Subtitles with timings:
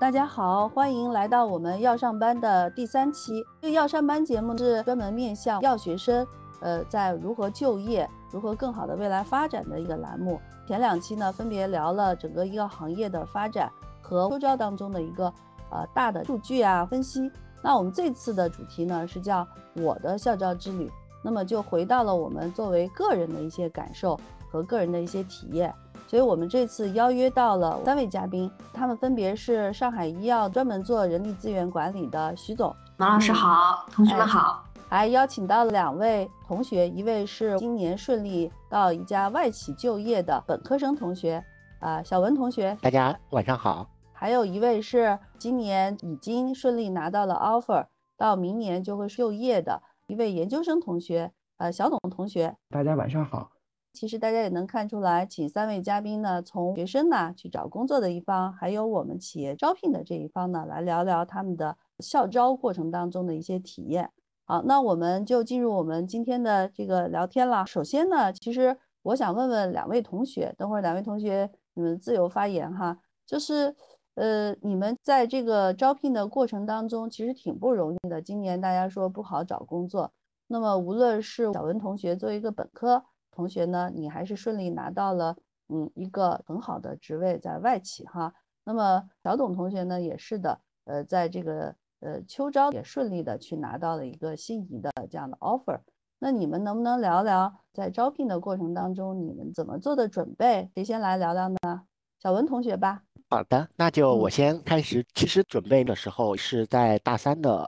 [0.00, 3.44] 大家好，欢迎来到我们要上班的第三期。
[3.60, 6.26] 这个要上班节目是专门面向要学生，
[6.62, 10.40] 呃，在如何就业、如何更好的未来发展的一个栏目。
[10.66, 13.70] 前两期呢，分别聊了整个一个行业的发展
[14.00, 15.26] 和秋招当中的一个
[15.70, 17.30] 呃大的数据啊分析。
[17.60, 20.90] 那我们这次的主题呢是叫我的校招之旅，
[21.22, 24.18] 那么就回到了我们作为个人的一些感受
[24.50, 25.74] 和个人的一些体验。
[26.10, 41.44] 所以我们这次邀约到了三位嘉宾，他们分别是上海医药专门做人力资源管理的徐总，马老师好，同学们好，还邀请到了两位同学，一位是今年顺利到一家外企就业的本科生同学，
[41.78, 47.86] 啊，小文同学，大家晚上好，还有一位是今年已经顺利拿到了 offer，
[48.16, 53.52] 到明年就会就业的一位研究生同学，呃，小董同学，大家晚上好。
[53.92, 64.10] 其实大家也能看出来，请三位嘉宾呢，从学生呢去找工作的一方，还有我们企业招聘的这一方呢，来聊聊他们的校招过程当中的一些体验。
[64.44, 67.66] 好，那我们就进入我们今天的这个聊天了。
[67.66, 72.96] 首先呢，其实我想问问两位同学，等会儿两位同学你们自由发言哈。
[73.26, 73.74] 就是
[74.14, 78.22] 呃，你们在这个招聘的过程当中，其实挺不容易的。
[78.22, 80.10] 今年大家说不好找工作，
[80.46, 83.04] 那么无论是小文同学作为一个本科。
[83.30, 85.36] 同学呢，你还是顺利拿到了
[85.68, 88.32] 嗯一个很好的职位在外企哈。
[88.64, 95.80] 那么小董同学呢也是的，呃，在这个呃秋招也顺利的去拿到了一个心仪的这样的 offer。
[96.18, 100.70] 那你们能不能聊聊在招聘的过程当中你们怎么做的准备？
[100.74, 101.82] 谁先来聊聊呢？
[102.18, 103.02] 小文同学吧。
[103.30, 105.06] 好的，那就我先开始。
[105.14, 107.66] 其实准备的时候是在大三的。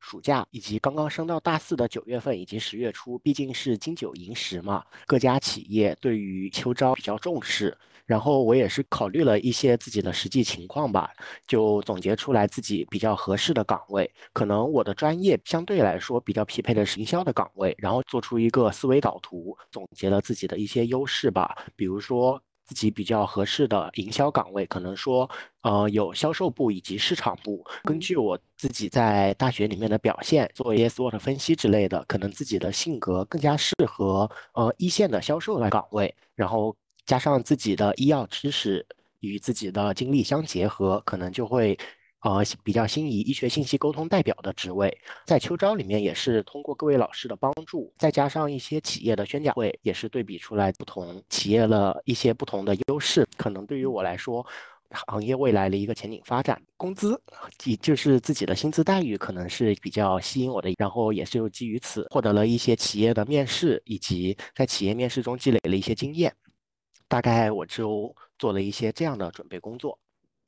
[0.00, 7.76] 暑假以及刚刚升到大四的九月份以及十月初，毕竟是金九银十嘛，各家企业对于秋招比较重视。
[8.06, 11.12] 然后我也是考虑了一些自己的实际情况吧，
[11.46, 14.10] 就总结出来自己比较合适的岗位。
[14.32, 22.42] 可能我的专业相对来说比较匹配的是营销的岗位，然后做出一个思维导图，总结了自己的一些优势吧，比如说。
[22.70, 25.28] 自己比较合适的营销岗位，可能说，
[25.62, 27.66] 呃，有销售部以及市场部。
[27.82, 36.14] 根据我自己在大学里面的表现，做一些 SWOT 分析之类的，可能自己的性格更加适合呃一线的销售的岗位。
[36.36, 36.76] 然后
[37.06, 38.86] 加上自己的医药知识
[39.18, 41.76] 与自己的经历相结合，可能就会。
[42.22, 44.94] 呃，比较心仪医学信息沟通代表的职位，
[45.24, 53.26] 在秋招里面也是通过各位老师的帮助，再加上一些企业的宣讲会，也是对比出来不同企业的一些不同的优势。
[53.38, 54.46] 可能对于我来说，
[55.06, 57.18] 行业未来的一个前景发展，工资，
[57.64, 60.70] 也就是自己的薪资待遇，可能是比较吸引我的。
[60.76, 66.34] 然后也是又基于此获得了一些企业的面试，以及在企业面试中积累了一些经验。
[67.08, 69.98] 大概我就做了一些这样的准备工作。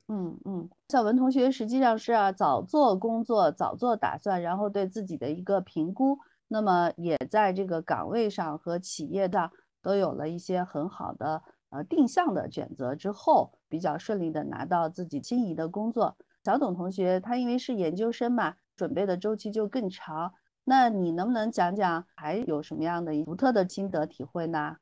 [0.09, 6.19] 嗯嗯，小文同学实际上是啊，早做工作，早做打算，然后对自己的一个评估，
[6.49, 9.49] 那么也在这个岗位上和企业上
[9.81, 16.15] 都有了一些很好的呃定向的选择之后，比较顺利的拿到自己心仪的工作。
[16.43, 20.33] 小董同学他因为是研究生嘛，准备的周期就更长，
[20.65, 24.75] 那你能不能讲讲还有什么样的独特的心得体会呢？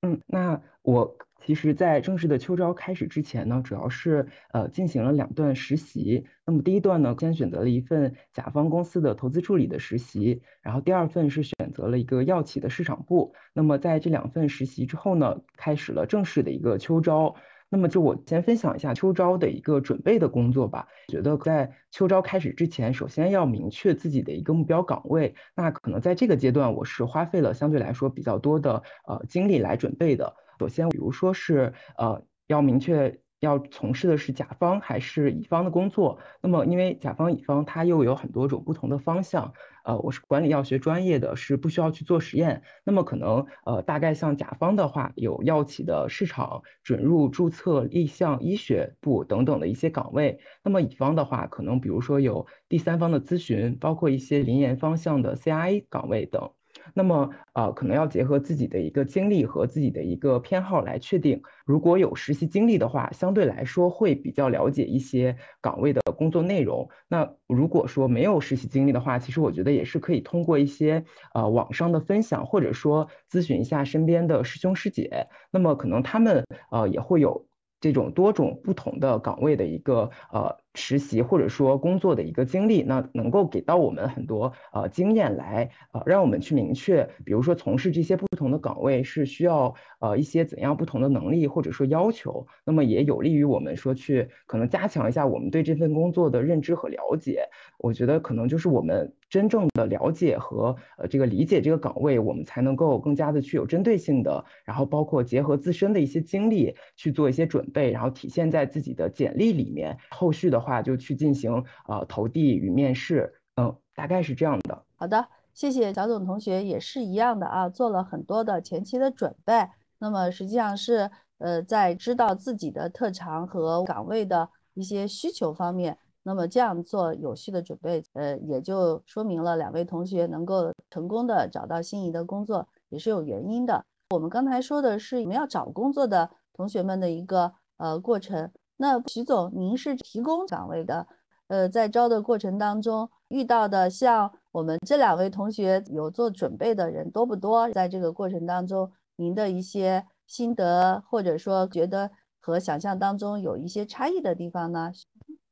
[0.00, 1.14] 嗯，那我。
[1.44, 6.26] 其实，在正式的秋招开始之前呢，主要是呃进行了两段实习。
[6.44, 13.34] 那么第一段呢，先选择了一份甲方公司的投资助理的实习，然后第二份是选择了一个药企的市场部。
[13.52, 17.34] 那么在这两份实习之后呢，开始了正式的一个秋招。
[17.72, 20.88] 那么就我先分享一下秋招的一个准备的工作吧。
[21.06, 25.36] 觉得在秋招开始之前，首先要明确自己的一个目标岗位。
[25.54, 30.34] 那可能在这个阶段，我是花费了相对来说比较多的呃精力来准备的。
[30.60, 36.18] 首先，比如说是呃，要明确要从事的是甲方还是乙方的工作。
[36.42, 39.54] 那么，因为甲方乙方它又有很多种不同的方向。
[39.84, 42.60] 呃，我是管理药学专业的，是不需要去做实验。
[42.84, 50.40] 那么可能呃，大概像甲方的话，有药企的市场准入、注册、立项、医学部等等的一些岗位。
[50.62, 56.50] 那么乙方的话，可能比如说有第三方的咨询，包括一些临研方向的 CRA 岗位等。
[56.94, 61.42] 那么，呃，可能要结合自己的一个经历和自己的一个偏好来确定。
[61.64, 66.88] 如果有实习经历的话，相对来说会比较了解一些岗位的工作内容。
[67.08, 71.04] 那如果说没有实习经历的话，其实我觉得也是可以通过一些
[71.34, 75.28] 呃网上的分享，或者说咨询一下身边的师兄师姐。
[75.50, 77.46] 那么可能他们呃也会有
[77.80, 97.48] 这种多种不同的岗位的一个呃实习或者说工作的一个经历，那能够给到我们很多呃经验来呃让我们去明确，比如说从事这些不同的岗位是需要呃一些怎样不同的能力或者说要求，那么也有利于我们说去可能加强一下我们对这份工作的认知和了解。
[97.78, 109.96] 我觉得可能就是我们真正的了解和呃这个理解这个岗位，我们才能够更加的去有针对性的，然后包括结合自身的一些经历去做一些准备，然后体现在自己的简历里面。
[110.10, 114.84] 后续的话就去进行呃投递与面试，嗯，大概是这样的。
[114.96, 119.66] 好的，谢谢小董同学，也是一样的啊，做了很多的前期的准备。
[119.98, 125.96] 那么实际上是呃在知道自己的特长和岗位的一些需求方面。
[126.22, 133.82] 那么这样做有序的准备，呃，也就说明了两位同学能够成功的找到心仪的工作，也是有原因的。
[134.10, 138.50] 我们刚才说的是我们要找工作的同学们的一个呃过程。
[138.82, 141.06] 那徐总，您是提供岗位的，
[141.48, 147.68] 呃，在招的过程当中遇到的像我们这两位同学有做准备的人多不多？
[147.72, 152.10] 在这个过程当中，您的一些心得，或者说觉得
[152.40, 154.90] 和想象当中有一些差异的地方呢？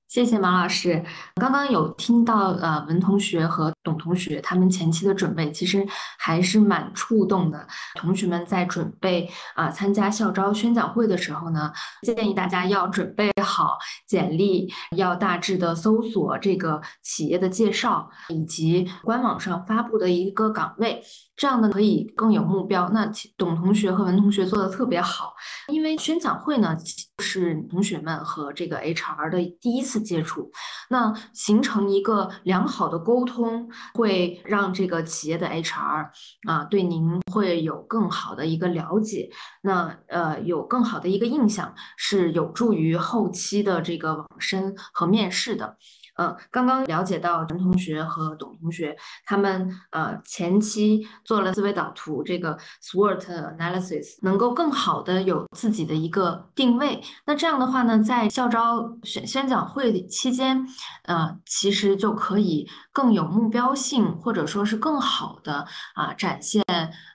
[0.08, 1.04] 谢谢马老师。
[1.34, 5.86] 刚刚有听到呃文同学和董同学他们前期的准备，其实
[6.18, 7.66] 还是蛮触动的。
[7.94, 21.02] 同学们在准备啊参加校招宣讲会的时候呢，建议大家要准备好简历，要大致的搜索这个企业的介绍以及官网上发布的一个岗位。
[21.34, 22.90] 这样呢可以更有目标。
[22.92, 25.32] 那董同学和文同学做的特别好，
[25.68, 26.76] 因为宣讲会呢
[27.20, 30.50] 是同学们和这个 HR 的第一次接触，
[30.90, 36.10] 那形成一个良好的沟通，会让这个企业的 HR
[36.46, 39.30] 啊对您会有更好的一个了解，
[39.62, 45.76] 那呃有更好的一个印象，是有助于后期的这个网申和面试的。
[46.18, 57.00] 呃，刚刚了解到陈同学和董同学他们呃前期做了思维导图，这个 SWOT analysis 能够更好的有自己的一个定位。
[57.24, 60.66] 那这样的话呢，在校招宣宣讲会期间，
[61.04, 65.64] 呃，其实就可以更有目标性，或者说是更好的
[65.94, 66.64] 啊展现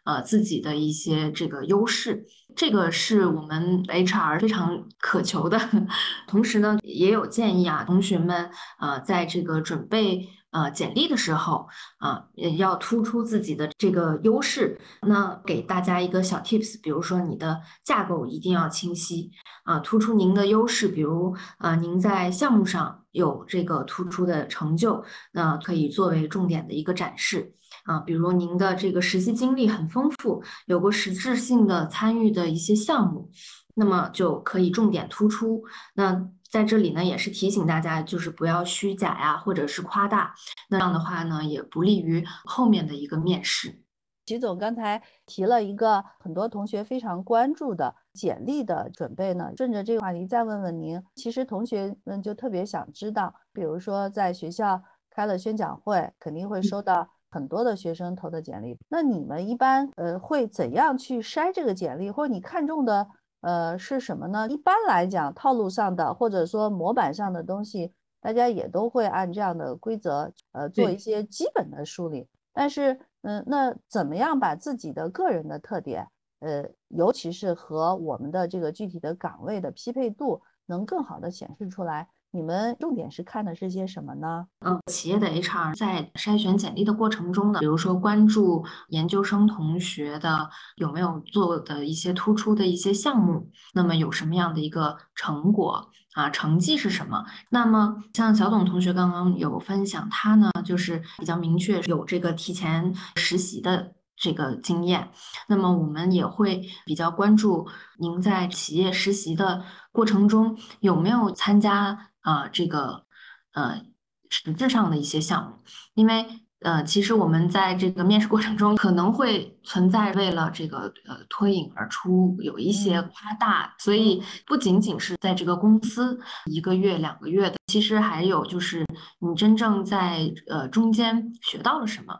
[0.03, 2.25] 呃自己的一些这个优势。
[2.55, 5.59] 这个是我们 HR 非常渴求的，
[6.27, 11.67] 同时呢，也有建议啊，同学们啊，在这个准备呃简历的时候
[11.97, 14.79] 啊，也要突出自己的这个优势。
[15.01, 19.31] 那给大家一个小 tips，比如说你的架构一定要清晰
[19.63, 27.55] 啊，突出您的优势，比如啊，您在项目上有这个突出的成就，那可以作为重点的一个展示。
[27.83, 33.29] 啊，比如您的这个实习经历很丰富，有过实质性的参与的一些项目，
[33.75, 35.63] 那么就可以重点突出。
[35.95, 40.33] 那在这里呢，也是提醒大家，就是不要虚假呀，或者是夸大，
[40.69, 43.81] 那样的话呢，也不利于后面的一个面试。
[44.25, 57.09] 徐总刚才提了一个很多同学非常关注的简历的准备呢，顺着这个话题再问问您，其实同学们就特别想知道，比如说在学校开了宣讲会，肯定会收到。
[57.33, 63.07] 很多的学生投的简历，那你们一般呃会怎样去筛这个简历，或者你看中的
[63.41, 64.47] 呃是什么呢？
[64.47, 67.91] 一般来讲，套路上的或者说模板上的东西，
[68.21, 72.27] 大家也都会按这样的规则呃做一些基本的梳理。
[72.53, 76.07] 但是嗯，那怎么样把自己的个人的特点
[76.39, 82.07] 呃，尤其是和我们的这个具体的岗位的匹配度，能更好的显示出来？
[82.35, 84.47] 你们重点是看的是些什么呢？
[84.65, 97.23] 嗯，企业的 HR 在筛选简历的过程中呢，比如说关注研究生同学的有没有做的一些突出的一些项目，那么有什么样的一个成果啊，成绩是什么？
[97.51, 105.07] 那么像小董同学刚刚有分享，他呢就是比较明确有这个提前实习的这个经验，
[105.47, 107.67] 那么我们也会比较关注
[107.99, 112.09] 您在企业实习的过程中有没有参加。
[112.23, 113.05] 啊，这个
[113.53, 113.81] 呃
[114.29, 115.63] 实质上的一些项目，
[115.93, 116.25] 因为
[116.61, 128.85] 呃，其实我们在这个面试过程中可能会存在为了这个呃脱颖而出有一些夸大，所以不仅仅是在这个公司一个月两个月的，其实还有就是
[129.19, 132.17] 你真正在呃中间学到了什么，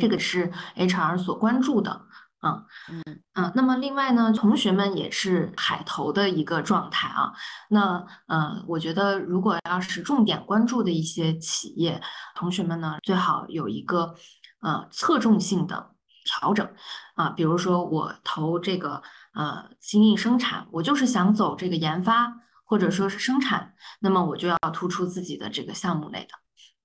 [0.00, 2.06] 这个是 HR 所关注的。
[2.42, 7.32] 啊，嗯嗯，那么另外呢，同学们也是海投的一个状态啊。
[7.70, 12.02] 那呃，我觉得如果要是重点关注的一些企业，
[12.34, 14.14] 同学们呢最好有一个
[14.60, 15.92] 呃侧重性的
[16.24, 16.68] 调整
[17.14, 17.30] 啊。
[17.30, 19.02] 比如说我投这个
[19.34, 22.42] 呃精益生产，我就是想走这个研发。
[22.64, 26.28] 或者说是生产，那么我就要突出自己的这个项目类的。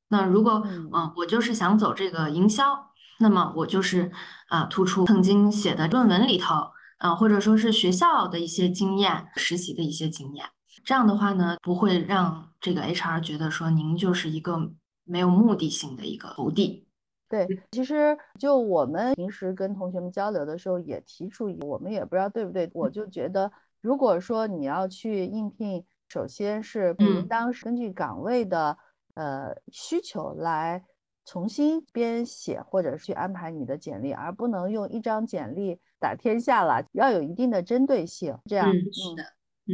[0.09, 4.11] 那如果嗯，我就是想走这个营销，那么我就是
[4.47, 10.45] 啊，突出曾经写的论文里头，啊，或者说是学校的一些经验、实习的一些经验。
[10.83, 14.71] 这样的话呢，不会让这个 HR 觉得说您就是一个
[15.03, 16.87] 没有目的性的一个投递。
[17.29, 28.77] 对，其实就我们平时跟同学们交流的时候，也提出，我们也不知道对不对，我就觉得，如果说你要去应聘，首先是应当根据岗位的
[29.15, 30.85] 呃需求来
[31.27, 38.35] 重新编写或者去安排你的简历，而不能用一张简历打天下了，要有一定的针对性。
[38.45, 39.23] 这样，是的，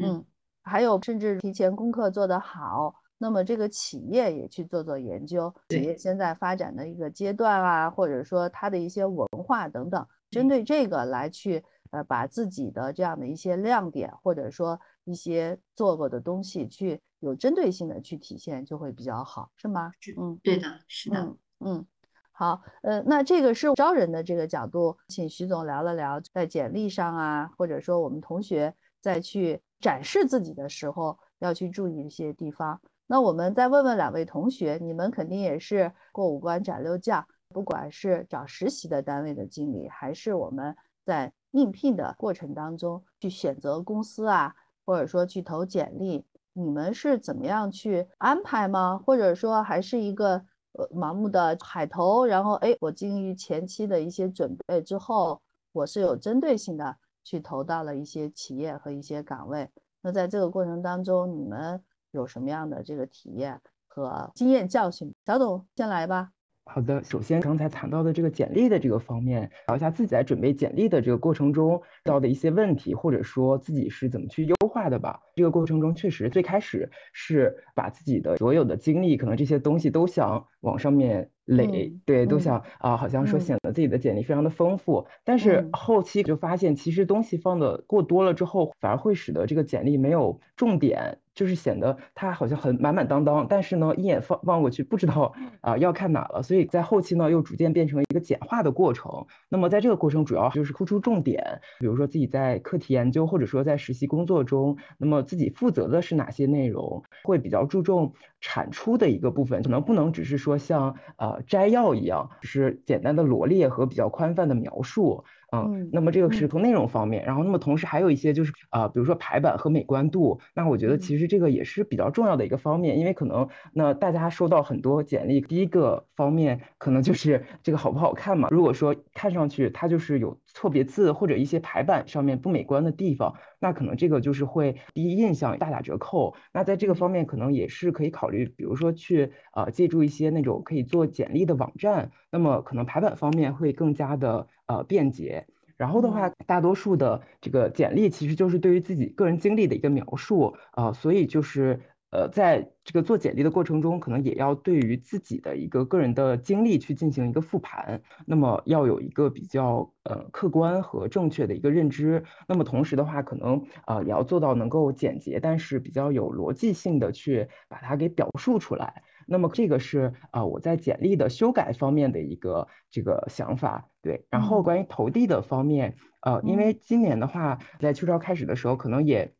[0.01, 0.25] 嗯，
[0.63, 2.95] 还有甚至提前功课做得好。
[3.19, 19.91] 那么这个企业也去做做研究，企业现在发展的一个阶段啊，或者说它的一些文化等等，针对这个来去呃把自己的这样的一些亮点，或者说一些做过的东西，去有针对性的去体现，就会比较好，是吗？
[20.19, 21.85] 嗯，对的，是的，嗯，嗯
[22.31, 32.81] 好，呃，那这个是招人的这个角度，请徐总聊了聊在简历上啊，或者说我们同学在去展示自己的时候要去注意一些地方。
[33.05, 44.55] 那我们再问问两位同学，你们肯定也是过五关斩六将，不管是找实习的单位的经理，还是我们在应聘的过程当中去选择公司啊，
[44.85, 48.97] 或者说去投简历，你们是怎么样去安排吗？
[48.97, 59.69] 或者说还是一个呃盲目的海投，然后哎，我基于前期的一些准备之后，我是有针对性的去投到了一些企业和一些岗位。
[60.01, 61.81] 那在这个过程当中，你们。
[62.13, 65.11] 有什么样的这个体验和经验教训？
[65.25, 66.29] 小董先来吧。
[66.65, 75.21] 好的，首先刚才谈到的这个简历的这个方面，聊一下自己在准备简历的这个过程中遇到的一些问题，或者说自己是怎么去优化的吧。
[75.35, 85.07] 这个过程中确实最开始是把自己的所有的经历，可能这些东西都想往上面垒，对，都想啊，好像说显得自己的简历非常的丰富。
[85.23, 91.19] 但是后期就发现，其实东西放的过多了之后，反而会使得这个简历没有重点。
[91.33, 99.25] 就是显得他好像很满满当当，但是呢，一眼放望过去不知道啊要看哪了，所以在后期呢又逐渐变成了一个简化的过程。
[99.49, 115.23] 那么在这个过程主要就是突出重点，比如说自己在课题研究或者说在实习工作中，那么自己负责的是哪些内容，会比较注重产出的一个部分，可能不能只是说像呃摘要一样，只是简单的罗列和比较宽泛的描述。
[115.53, 128.47] 嗯，那么这个是从内容方面，然后那么同时还有一些就是啊，比如说排版和美观度，那我觉得其实这个也是比较重要的一个方面，因为可能那大家收到很多简历，第一个方面可能就是这个好不好看嘛。
[128.49, 136.35] 如果说看上去它就是有错别字或者一些排版上面不美观的地方，那可能这个就是会第一印象大打折扣。
[136.53, 144.47] 那在这个方面可能也是可以考虑，比如说去呃借助一些那种可以做简历的网站，那么可能排版方面会更加的。
[144.65, 145.45] 呃，便捷。
[145.75, 151.81] 然后的话，大多数的这个简历其实就是对于自己个人经历的一个描述啊，所以就是
[152.13, 158.03] 呃，在这个做简历的过程中，可能也要对于自己的一个个人的经历去进行一个复盘。
[158.27, 162.23] 那么要有一个比较呃客观和正确的一个认知。
[162.47, 169.01] 那么同时的话，可能呃也要做到能够简洁，但是比较有逻辑性的去把它给表述出来。
[169.25, 174.27] 那么这个是啊我在简历的修改方面的一个这个想法，对。
[174.29, 179.33] 然后关于投递的方面，呃，因为今年的话，在秋招开始的时候，可能也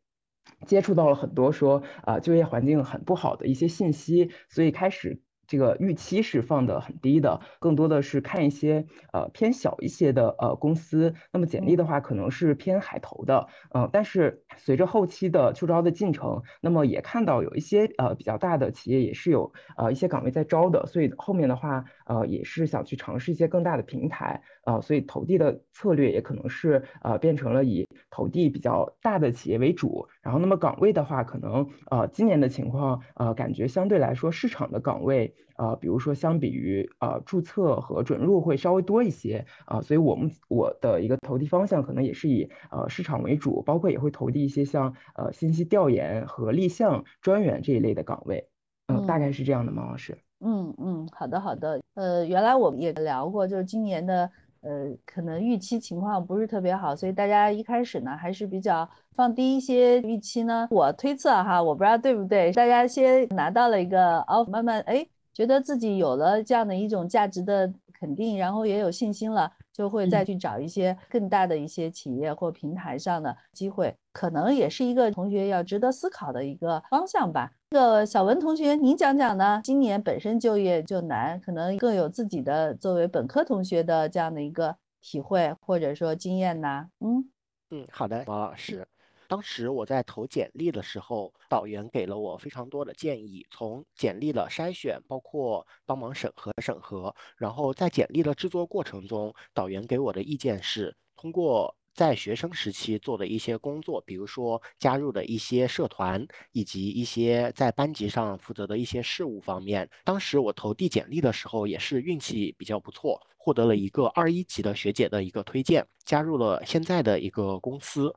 [0.66, 5.20] 接触到了很多说啊就业环境很不好的一些信息，所以开始。
[5.46, 11.14] 这个预期是放的很低的，更多的是看一些呃偏小一些的呃公司。
[11.34, 30.08] 那么简历的话，可能是偏海投的，嗯，但是随着后期的秋招的进程，那么也看到有一些呃比较大的企业也是有呃一些岗位在招的，所以后面的话呃也是想去尝试一些更大的平台，呃，所以投递的策略也可能是呃变成了以投递比较大的企业为主。
[30.22, 35.34] 然后那么岗位的话，可能呃今年的情况呃感觉相对来说市场的岗位。
[35.56, 48.48] 呃，比如说相比于呃注册和准入会稍微多一些啊，所以我们我的一个投递方向可能也是以呃市场为主，包括也会投递一些像呃信息调研和立项专员这一类的岗位，
[48.88, 50.18] 嗯，大概是这样的，毛老师。
[50.44, 60.68] 嗯嗯，好的好的，呃，原来我们也聊过，就是今年的呃可能预期情况不是特别好，所以大家一开始呢还是比较放低一些预期呢。
[60.70, 65.06] 我推测哈，我不知道对不对，大家先拿到了一个 offer，慢慢哎。
[65.36, 77.52] 觉得自己有了这样的一种价值的肯定，然后也有信心了，就会再去找一些更大的一些企业或平台上的机会，可能也是一个同学要值得思考的一个方向吧。
[77.70, 79.60] 这个小文同学，你讲讲呢？
[79.64, 86.86] 今年本身就业就难，可能更有自己的作为本科同学的这样的一个体会或者说经验呢？
[87.00, 87.28] 嗯
[87.70, 88.86] 嗯，好的，王老师。
[89.28, 109.88] 当时我在投简历的时候，导员给了我非常多的建议，从简历的筛选，包括帮忙审核审核，然后在简历的制作过程中，导员给我的意见是，通过在学生时期做的一些工作，比如说加入的一些社团，以及一些在班级上负责的一些事务方面。
[110.04, 118.12] 当时我投递简历的时候，也是运气比较不错，获得了一个二一级的学姐的一个推荐，加入了现在的一个公司。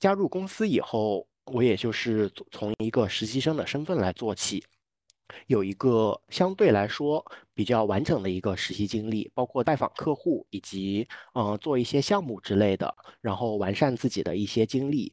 [0.00, 4.64] 加入公司以后，我也就是从一个实习生的身份来做起，
[5.46, 15.12] 有一个相对来说比较完整的一个实习经历，包括拜访客户以及嗯做一些项目之类的，然后完善自己的一些经历。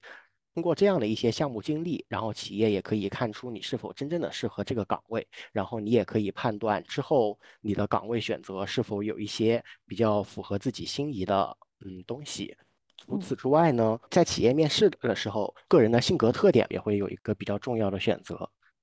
[0.56, 12.58] 通过这样的一些项目经历，然后企业也可以看出你是否真正的适合这个岗位，然后你也可以判断之后你的岗位选择是否有一些比较符合自己心仪的嗯东西。
[12.98, 18.36] 除此之外呢，在企业面试的时候，个人的性格特点也会有一个比较重要的选择。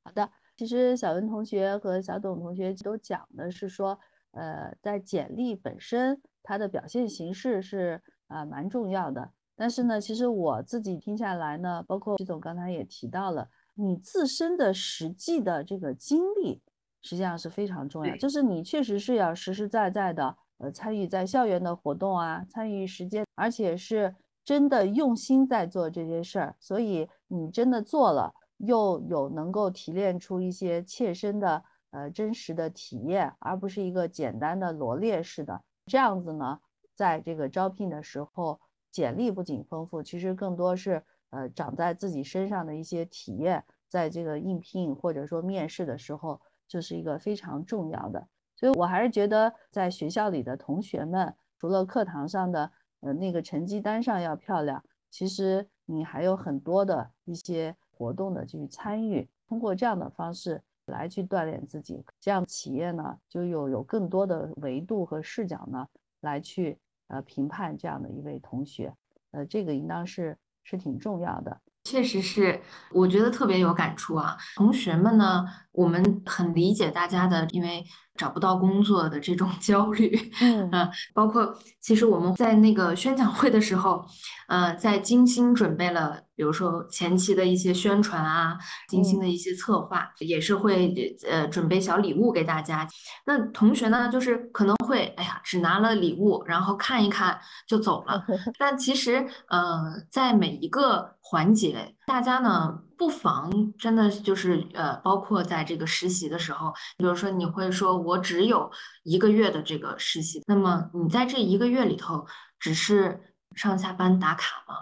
[0.02, 3.98] 好的，其实小文同学和小董同学都讲的是说，
[4.30, 9.32] 呃，在简历本身它的表现形式是啊蛮重要的。
[9.56, 16.62] 但是呢，其实我自己听下来呢，包括徐总刚才也提到了，你自身的实际的这个经历
[17.02, 20.36] 实际上是非常重要，就是你确实是要实实在在的。
[20.58, 36.60] 呃，参与在校园的活动啊，参与实践，而且是真的用心在做这些事儿，所以你真的做了，又有能够提炼出一些切身的呃真实的体验，而不是一个简单的罗列式的这样子呢，
[36.94, 48.28] 在这个招聘的时候，简历不仅丰富，其实更多是呃长在自己身上的一些体验，在这个应聘或者说面试的时候，就是一个非常重要的。
[48.56, 52.70] 所以，我还是觉得，在学校里的同学们，除了课堂上的
[53.00, 65.86] 呃那个成绩单上要漂亮，其实你还有很多的一些活动的去参与，通过这样的方式来去锻炼自己，这样企业呢就有有更多的维度和视角呢
[66.20, 68.94] 来去呃评判这样的一位同学，
[69.32, 71.60] 呃，这个应当是是挺重要的。
[71.82, 72.62] 确实是，
[72.92, 77.84] 我觉得特别有感触啊，同学们呢，我们很理解大家的，因为。
[78.16, 80.70] 找不到工作的这种 焦虑，嗯，
[81.12, 84.04] 包括其实我们在那个宣讲会的时候，
[84.48, 88.56] 呃，在精心准备了，比如说前期的一些宣传啊，
[88.88, 90.94] 精心的一些策划，也是会
[91.28, 92.86] 呃准备小礼物给大家。
[93.26, 98.24] 那同学呢，就是可能会，哎呀，只拿了礼物，然后看一看就走了。
[98.58, 102.78] 但其实，呃，在每一个环节，大家呢。
[102.96, 108.70] 不妨真的就是呃，包括在这个实习的时候，比如说你会说，我只有
[109.02, 112.26] 一个月的这个实习，那么你在这一个月里头，
[112.58, 113.20] 只是
[113.54, 114.74] 上下班打卡吗？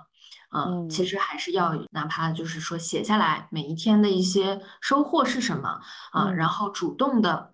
[0.55, 5.81] 嗯，其实还是要哪怕就是说写下来每一天的一些收获是什么
[6.13, 7.53] 啊，然后主动的。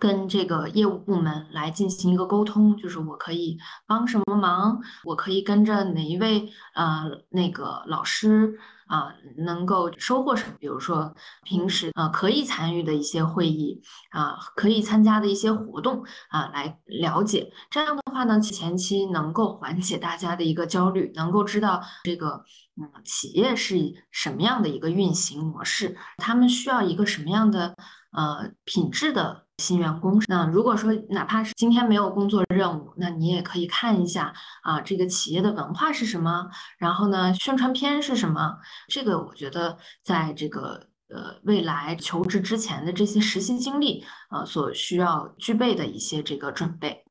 [0.00, 10.56] 跟这个业务部门来进行一个沟通，就是我可以帮什么忙，我可以跟着哪一位呃那个老师啊，能够收获什么？
[10.58, 17.52] 比如说平时呃可以参与的一些会议啊，可以参加的一些活动啊，来了解。
[17.70, 22.42] 这样的话呢，前期能够缓解大家的一个焦虑，能够知道这个
[22.80, 23.76] 嗯企业是
[24.10, 27.76] 什么样的一个运行模式，他们需要一个什么样的
[28.12, 29.47] 呃品质的。
[29.58, 38.58] 新员工，那如果说哪怕是今天没有工作任务，那你也可以看一下啊，这个企业的文化是什么，然后呢，宣传片是什么？
[38.88, 47.04] 这个我觉得在这个呃未来求职之前的这些实习经历，呃所需要具备的一些这个准备。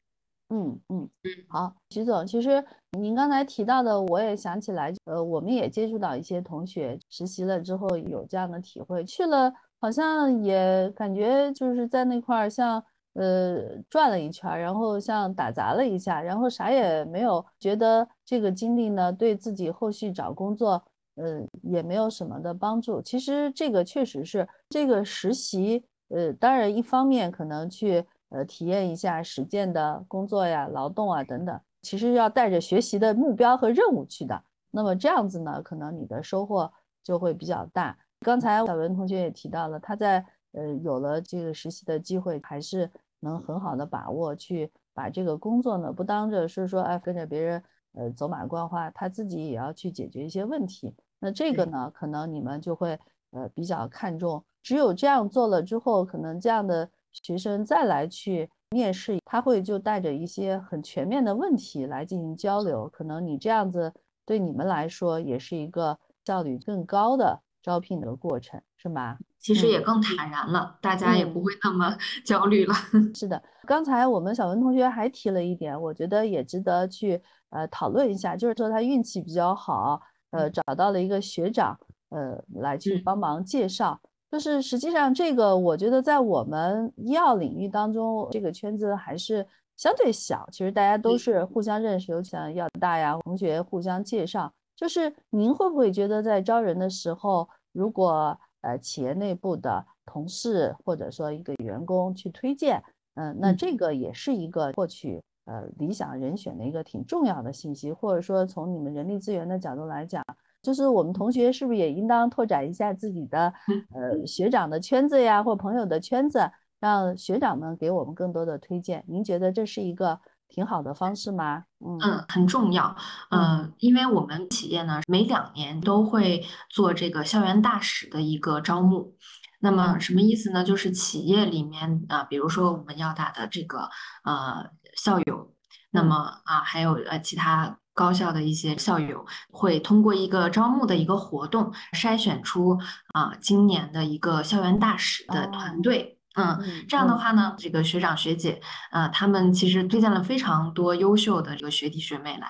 [0.50, 2.64] 嗯嗯嗯，好，徐总，其实
[2.98, 9.52] 您刚才提到的，我也想起来，呃，我们也接触到一些同学实习了之后有这样的体会，去了。
[9.80, 20.84] 好像也感觉就是在那块儿，像呃转了一圈，然后像打杂了一下，然后啥也没有，觉得这个经历呢对自己后续找工作，
[21.16, 23.02] 呃也没有什么的帮助。
[23.02, 34.44] 其实这个确实是这个实习，呃当然一方面可能去呃体验一下实践的工作呀、劳动啊等等，其实要带着学习的目标和任务去的。
[34.72, 36.72] 那么这样子呢，可能你的收获
[37.04, 37.98] 就会比较大。
[38.22, 50.94] 刚才小文同学也提到了，他在呃有了这个实习的机会，还是能很好的把握去把这个工作呢不当着是说哎跟着别人呃走马观花，他自己也要去解决一些问题。
[51.20, 53.00] 那这个呢，可能你们就会
[53.32, 54.44] 呃比较看重。
[54.62, 62.90] 只有这样做了之后，可能这样的学生再来去面试，他会就带着一些很全面的问题来进行交流。
[62.90, 63.94] 可能你这样子
[64.26, 69.18] 对你们来说也是一个效率更高的招聘的过程，是吗？
[69.38, 71.94] 其实也更坦然了，大家也不会那么
[72.26, 72.74] 焦虑了。
[73.14, 80.02] 是的，刚才我们小文同学还提了一点，我觉得也值得去呃讨论一下，就是说他运气比较好，
[80.32, 81.78] 呃，找到了一个学长，
[82.12, 84.00] 呃，来去帮忙介绍。
[84.32, 90.48] 就是实际上这个，我觉得在我们医药领域当中，这个圈子还是相对小。
[90.52, 94.54] 其实大家都是互相认识，尤其像药大呀，同学互相介绍。
[94.76, 102.84] 就是您会不会觉得在招人的时候，如果呃企业内部的同事或者说一个员工去推荐，
[103.16, 110.24] 嗯，那这个也是一个获取呃理想人选的一个挺重要的信息，或者说从你们人力资源的角度来讲。
[110.64, 113.54] 就是我们同学是不是也应当拓展一下自己的
[113.94, 119.06] 呃学长的圈子呀，或朋友的圈子，让学长们给我们更多的推荐？
[119.08, 121.64] 您觉得这是一个挺好的方式吗？
[121.80, 122.96] 嗯，很重要。
[123.30, 129.16] 嗯，因为我们企业呢每两年都会做这个校园大使的一个招募。
[129.60, 130.64] 那么什么意思呢？
[130.64, 133.90] 就是企业里面啊，比如说我们要打的这个
[134.24, 135.54] 呃校友，
[135.92, 137.78] 那么啊还有呃其他。
[137.98, 142.78] 高校的一些校友会通过一个招募的一个活动筛选出
[143.12, 152.48] 啊今年的一个校园大使的团队，嗯，这样的话呢，这个学长学姐呃他们其实推荐了非常多优秀的这个学弟学妹来，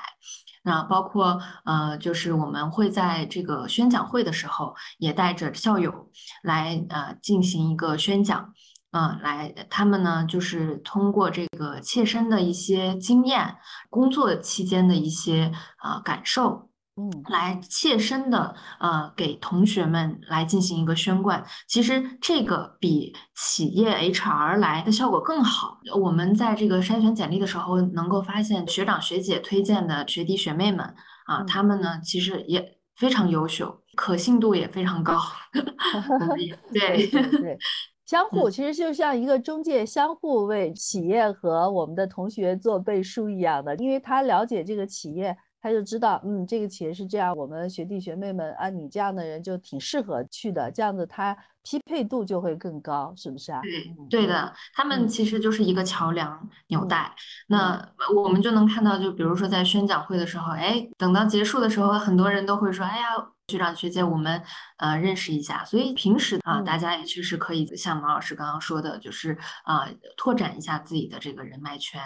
[0.63, 6.12] 那包括呃就是我们会在这个宣讲会的时候也带着校友
[6.43, 8.54] 来呃进行一个宣讲。
[8.91, 13.58] 嗯，来，他们呢，就是通过这个切身的一些经验，
[13.89, 15.52] 工作期间的一些
[15.84, 16.66] 呃感受，
[16.99, 21.43] 嗯，来切身的呃给同学们来进行一个宣贯。
[21.67, 25.79] 其实这个比企业 HR 来的效果更好。
[26.01, 30.95] 我们在这个筛选简历的时候，能够发现学长学姐推荐的学弟学妹们
[31.27, 35.19] 啊，他们呢其实也非常优秀，可信度也非常高。
[36.73, 37.57] 对对。
[38.07, 45.36] 相互其实就像一个中介，相互为企业和我们的同学做背书一样的，因为他了解这个企业，
[45.67, 53.60] 他就知道，嗯，这个企业是这样，我们学弟学妹们啊，你这样的人就挺适合去的，这样子他匹配度就会更高，是不是啊？
[54.10, 57.13] 对，对的，他们其实就是一个桥梁纽带。
[57.47, 63.37] 那我们就能看到，就比如说在宣讲会的时候，哎，等到结束的时候，很多人都会说，哎呀。
[63.49, 64.43] 学长学姐，我们
[64.75, 72.01] 呃认识一下，所以平时啊，大家也确实可以像毛老师刚刚说的，就是啊，拓展一下自己的这个人脉圈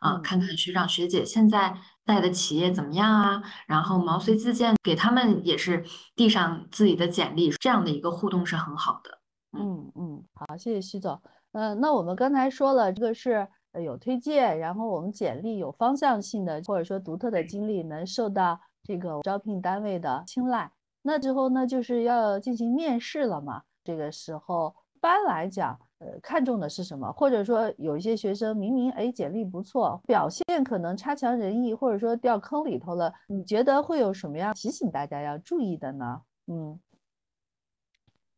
[0.00, 5.84] 啊，看看学长学姐现在带的企业怎么样啊，然后毛遂自荐，给他们也是
[6.16, 9.20] 递上自己的简历，这样的一个互动是很好的。
[9.56, 11.22] 嗯嗯，好，谢谢徐总。
[11.52, 13.46] 嗯，那我们刚才说了，这个是
[13.80, 20.72] 有推荐，然后我们简历有方向性的，或者说独特的经历能受到这个招聘单位的青睐。
[21.02, 23.62] 那之后呢，就是要进行面试了嘛。
[23.82, 27.10] 这个时候，一般来讲，呃，看重的是什么？
[27.12, 36.22] 或者说，有一些学生明明哎简历不错，表现可能差强人意，或者说掉坑里头了，你觉得会有什么样提醒大家要注意的呢？
[36.46, 36.78] 嗯，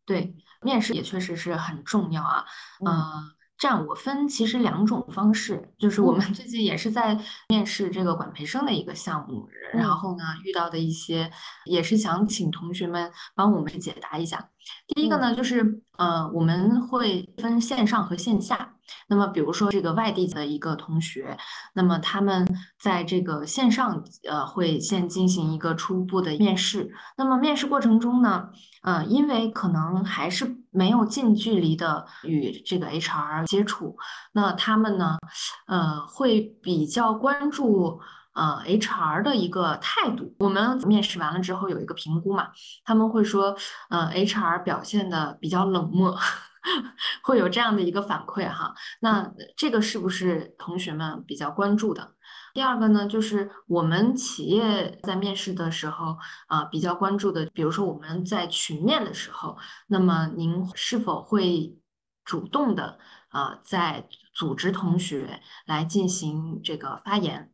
[0.04, 2.44] 对，面试也确实是很重要啊。
[2.84, 2.88] 嗯。
[2.88, 11.30] 这样我分其实两种方式，就是我们最近也是在面试这个管培生的一个项目，然后呢遇到的一些，
[11.64, 14.48] 也是想请同学们帮我们解答一下。
[14.88, 18.74] 第一个呢，就是呃，我们会分线上和线下。
[19.08, 21.36] 那么，比如说这个外地的一个同学，
[21.74, 22.46] 那么他们
[22.78, 26.92] 在这个线上呃会先进行一个初步的面试。
[27.16, 28.50] 那么面试过程中呢，
[28.82, 33.96] 呃，因为可能还是没有近距离的与这个 HR 接触，
[34.32, 35.18] 那他们呢，
[35.66, 38.00] 呃，会比较关注。
[38.34, 42.48] 呃，HR 的一个态度，我们面试完了之后有一个评估嘛，
[42.82, 43.54] 他们会说，
[43.90, 46.16] 呃，HR 表现的比较冷漠，
[47.22, 48.74] 会有这样的一个反馈哈。
[49.00, 52.12] 那这个是不是同学们比较关注的？
[52.54, 61.78] 第二个呢，就是我们企业在面试的时候啊，比较关注的，比如说我们在群面的时候，那么您是否会
[62.24, 67.50] 主动的啊，在组织同学来进行这个发言？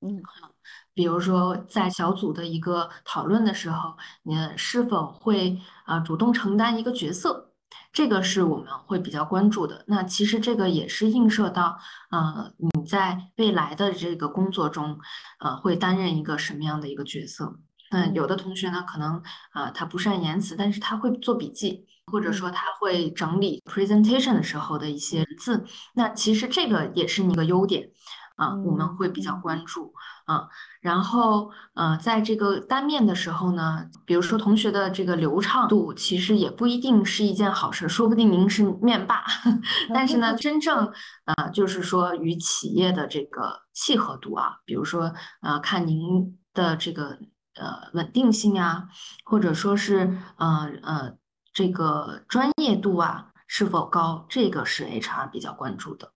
[0.00, 0.50] 嗯，好，
[0.92, 7.50] 比如说在小组的一个讨论的时候，你是否会啊主动承担一个角色？
[7.92, 9.84] 这个是我们会比较关注的。
[9.88, 11.78] 那其实这个也是映射到，
[12.10, 12.52] 呃，
[12.84, 14.98] 你你在未来的这个工作中，
[15.40, 17.58] 呃，会担任一个什么样的一个角色？
[17.90, 25.64] 那有的同学呢，可能啊，他不善言辞，但是他会做笔记，或者说他会整理 presentation 的时候的一些字。
[25.94, 27.88] 那其实这个也是一个优点
[28.36, 29.92] 啊，我们会比较关注
[30.26, 30.48] 啊。
[30.80, 39.24] 然后呃，在这个单面的时候呢，比如说同学的这个流畅度，其实也不一定是一件好事，说不定您是面霸。
[39.94, 40.92] 但是呢，真正
[41.26, 47.18] 呃，就是说与企业的这个契合度啊，比如说呃，看您的这个。
[47.56, 48.88] 呃，稳定性啊，
[49.24, 51.14] 或者说是呃呃，
[51.52, 56.10] 这个专业度啊是否高，这个是 HR 比较关注的。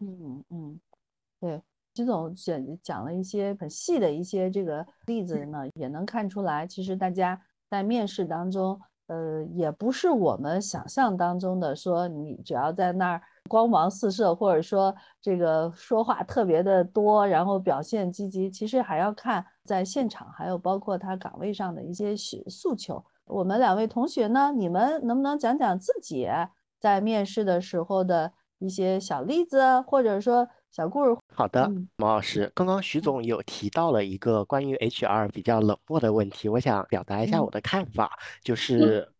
[0.00, 0.78] 嗯嗯，
[1.46, 1.62] 对，
[1.94, 13.22] 徐总讲讲了一些很细的一些这个例子呢，也能看出来，其实大家在面试当中，呃，也不是我们想象当中的说，你只要在那儿。
[13.48, 23.04] 光芒四射，或者说这个说话特别的多，然后表现积极，其实还要看在现场，还有包括他岗位上的一些诉诉求。
[23.24, 26.28] 我们两位同学呢，你们能不能讲讲自己
[26.80, 31.16] 在面试的时候的一些小例子，或者说小故事？
[31.34, 38.12] 好的，毛老师，刚刚徐总有提到了一个关于 HR 比较冷漠的问题，我想表达一下我的看法，
[38.42, 39.10] 就是。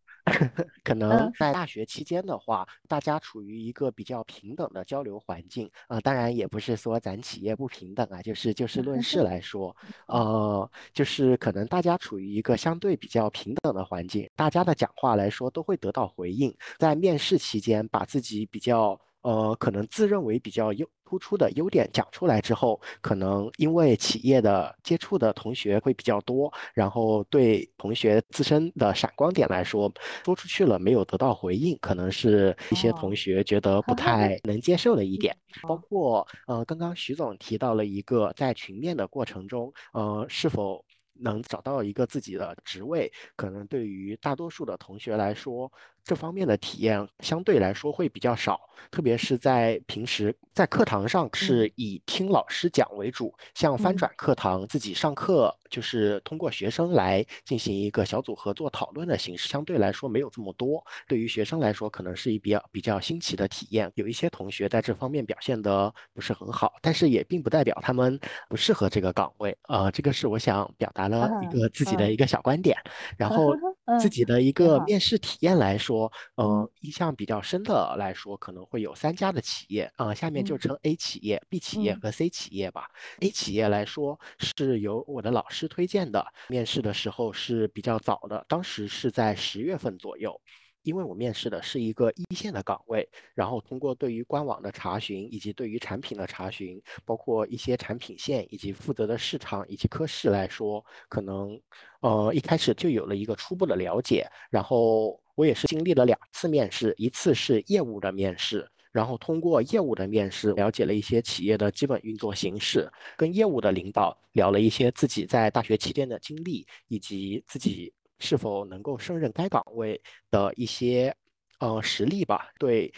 [0.83, 9.75] 可能在大学期间的话，大家处于一个比较平等的交流环境啊，当然也不是说咱企业不平等啊，就是就事论事来说，
[10.07, 18.99] 呃，就是可能大家处于一个相对比较平等的环境，大家的讲话来说都会得到回应，在面试期间把自己比较。
[19.23, 29.89] 呃，可能自认为比较优突出的优点讲出来之后，可能因为企业的接触的同学会比较多，然后对同学自身的闪光点来说，
[30.25, 35.33] 说出去了没有得到回应，可能是一些同学觉得不太能接受的一点。
[35.61, 45.71] 包括呃，刚刚徐总提到了一个在群面的过程中，呃，是否能找到一个自己的职位，可能对于大多数的同学来说。
[46.07, 48.57] 这方面的体验相对来说会比较少，
[48.89, 60.81] 特别是在平时在课堂上是以听老师讲为主，像翻转课堂自己上课就是通过学生来进行一个小组合作讨论的形式，相对来说没有这么多。
[61.09, 63.91] 对于学生来说，可能是一比较比较新奇的体验。
[63.95, 68.17] 有一些同学在这方面表现的不是很好，但是也并不代表他们
[68.47, 69.55] 不适合这个岗位。
[69.67, 72.77] 呃，这个是我想表达了一个自己的一个小观点，
[73.17, 73.53] 然后
[73.99, 76.11] 自己的一个面试体验来说。
[76.35, 82.87] 嗯，呃，印象比较深的来说，可能会有三家的企业，呃，下面就称 A 企业、B 企业和 C 企业吧。
[83.21, 90.39] A 企业来说，是由我的老师推荐的，面试的时候是比较早的，当时是在十月份左右。
[90.87, 101.59] 因为我面试的是一个一线的岗位，然后通过对于官网的查询，以及对于产品的查询，包括一些产品线以及负责的市场以及科室来说，可能
[101.99, 104.25] 呃一开始就有了一个初步的了解。
[104.49, 117.93] 然后我也是经历了两次面试，一次是业务的面试，然后通过业务的面试了解了一些企业的基本运作形式，跟业务的领导聊了一些自己在大学期间的经历以及自己。
[118.19, 120.01] 是否能够胜任该岗位
[120.31, 121.15] 的一些
[121.59, 122.93] 呃实力吧，对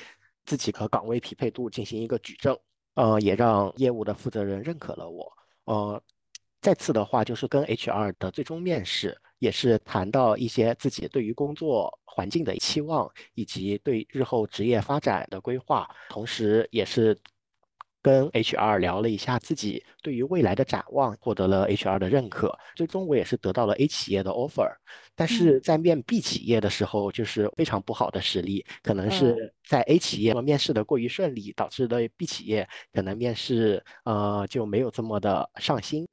[0.46, 2.58] 自己和岗位匹配度进行一个举证，
[2.96, 5.32] 呃，也让业务的负责人认可了我。
[5.66, 6.02] 呃，
[6.62, 17.18] 再次的话就是跟 HR 的最终面试，也是谈到一些自己对于工作环境的期望，以及对日后职业发展的规划，同时也是。
[18.02, 22.58] 跟 HR 聊了一下自己对于未来的展望，获得了 HR 的认可。
[22.76, 24.72] 最终我也是得到了 A 企业的 offer，
[25.16, 36.08] 但是在面 B 企业的时候，就是非常不好的实力，可能是在 A 企业面试的过于顺利，导致的 B 企业可能面试呃就没有这么的上心。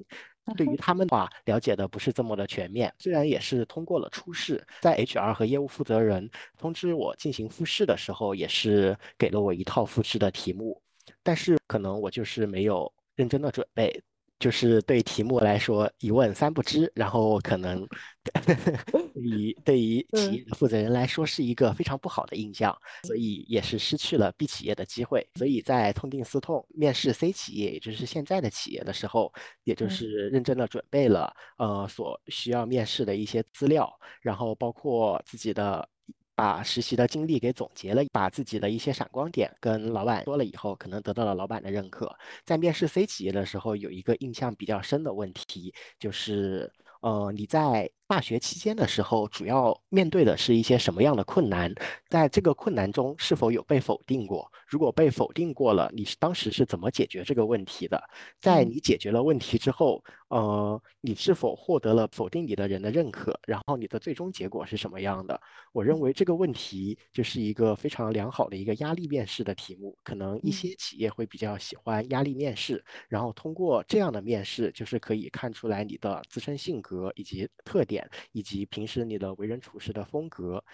[0.57, 2.93] 对于他们的话，了解的不是这么的全面。
[2.99, 10.81] 虽然也是通过了初试，在 HR 和业务负责人通知我进行复试的时候，也是给了我一套复试的题目。
[11.27, 14.01] 但是可能我就是没有认真的准备，
[14.39, 17.85] 就是对题目来说一问三不知，然后可能
[19.13, 25.29] 对于对于企业的负责人来说是一个非常不好的印象，所以也是失去了 B 企业的机会。
[25.35, 29.33] 所以在痛定思痛，面试 C 企业，也就是现在的企业的时候，
[29.65, 35.89] 也就是认真的准备了呃所需要面试的一些资料，然后包括自己的。
[36.37, 42.15] 把实习的经历给总结了，把自己的一些闪光点跟老板说了以后，可能得到了老板的认可。
[42.45, 46.71] 在面试 C 企业的时候，有一个印象比较深的问题，就是，
[47.01, 51.75] 呃，你在大学期间的时候，主要面对的是一些什么样的困难？
[52.09, 54.49] 在这个困难中，是否有被否定过？
[54.69, 58.01] 如果被否定过了，你是当时是怎么解决这个问题的？
[58.41, 63.37] 在你解决了问题之后，呃，你是否获得了否定你的人的认可？
[63.45, 65.41] 然后你的最终结果是什么样的？
[65.73, 69.97] 我认为这个问题就是一个非常良好的一个压力面试的题目。
[70.05, 77.96] 可能一些企业会比较喜欢压力面试，然后通过这样的面试，就是可以看出来你的自身性格以及特点。
[78.33, 80.65] 以及平时你的为人处事的风格，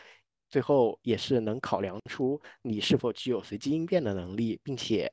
[0.48, 5.12] 最后也是能考量出你是否具有随机应变的能力，并且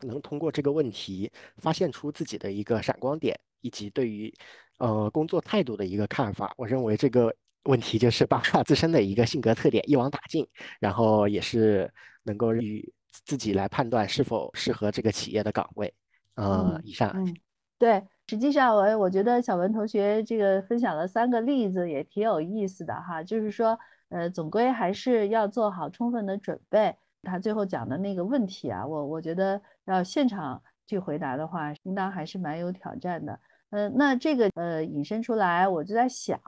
[0.00, 4.32] 能通过这个问题发现出自己的一个闪光点，以及对于
[4.78, 6.52] 呃工作态度的一个看法。
[6.56, 10.46] 我认为这个问题就是 把自身的一个性格特点一网打尽，
[10.80, 11.90] 然后也是
[12.24, 12.92] 能够与
[13.24, 15.94] 自己来判断是否适合这个企业的岗位。
[16.34, 17.10] 呃，以上。
[17.14, 17.34] 嗯，
[17.78, 18.06] 对。
[18.26, 26.96] 实际上，我我觉得小文同学这个分享了三个例子也挺有意思的哈，就是说，呃，总归还是要做好充分的准备。
[27.22, 33.38] 他最后讲的那个问题啊，我我觉得要现场去回答的话，应当还是蛮有挑战的。
[33.68, 36.40] 呃，那这个呃引申出来，我就在想，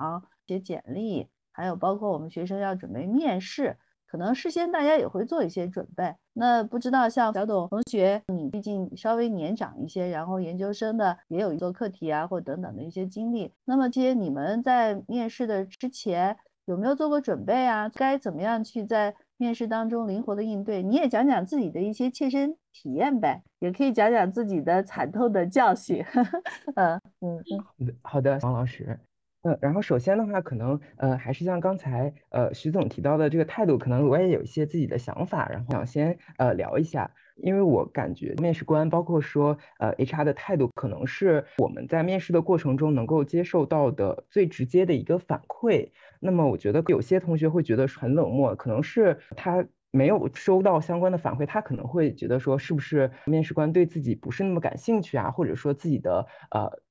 [0.47, 3.77] 写简历，还有包括我们学生要准备面试。
[4.07, 6.15] 可能事先大家也会做一些准备。
[6.39, 13.51] 那不知道像小董同学，你毕竟稍微年长一些，然后研究生的也有做课题啊或等等的一些经历。
[13.65, 17.89] 那么这些你们在面试的之前有没有做过准备啊？
[17.89, 20.83] 该怎么样去在面试当中灵活的应对？
[20.83, 26.05] 你也讲讲自己的一些切身体验呗，也可以讲讲自己的惨痛的教训。
[26.77, 27.43] 嗯嗯
[27.79, 29.01] 嗯，好的，王老师。
[29.47, 45.91] 呃，然后首先的话，可能呃还是像刚才呃徐总提到的这个态度，可能我也有一些自己的想法，然后想先呃聊一下，因为我感觉面试官包括说呃 HR 的态度，可能是我们在面试的过程中能够接受到的最直接的一个反馈。
[46.19, 56.83] 那么我觉得有些同学会觉得很冷漠，可能是他没有收到相关的反馈，他可能会觉得说是不是面试官对自己不是那么感兴趣啊，或者说自己的呃。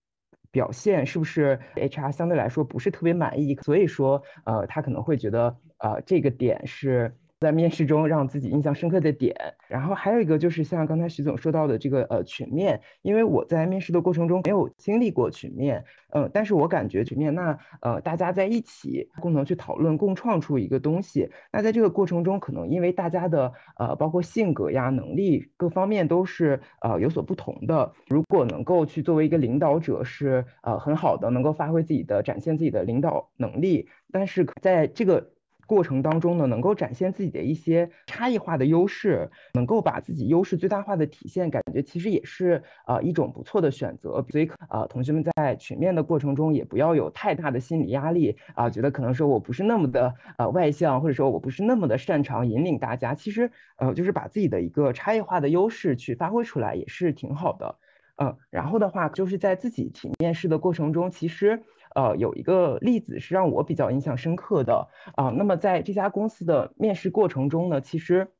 [0.56, 7.14] 表现是不是 HR 相对来说不是特别满意，所以说呃他可能会觉得呃这个点是。
[7.40, 9.36] 在面试中让自己印象深刻的点，
[9.68, 35.35] 然后还有一个就是像刚才徐总说到的这个呃群面，因为我在面试的过程中没有经历过群面，嗯，但是我感觉群面那呃大家在一起共同去讨论，共创出一个东西，那在这个过程中可能因为大家的呃包括性格呀、能力各方面都是呃有所不同的，如果能够去作为一个领导者是呃很好的，能够发挥自己的展现自己的领导能力，但是在这个。
[35.66, 44.26] 过程当中呢，能够展现自己的一些差异化的优势，能够把自己优势最大化的体现，感觉其实也是呃一种不错的选择。
[44.30, 57.76] 所以呃，同学们在群面的过程中也不要有太大的心理压力啊，觉得可能说我不是那么的呃外向，或者说我不是那么的擅长引领大家，其实呃就是把自己的一个差异化的优势去发挥出来也是挺好的。
[58.18, 61.64] 嗯，然后的话就是在自己体面试的过程中，其实。
[61.96, 65.30] 呃，有一个例子是让我比较印象深刻的啊。
[65.30, 68.32] 那么在这家公司的面试过程中呢，其实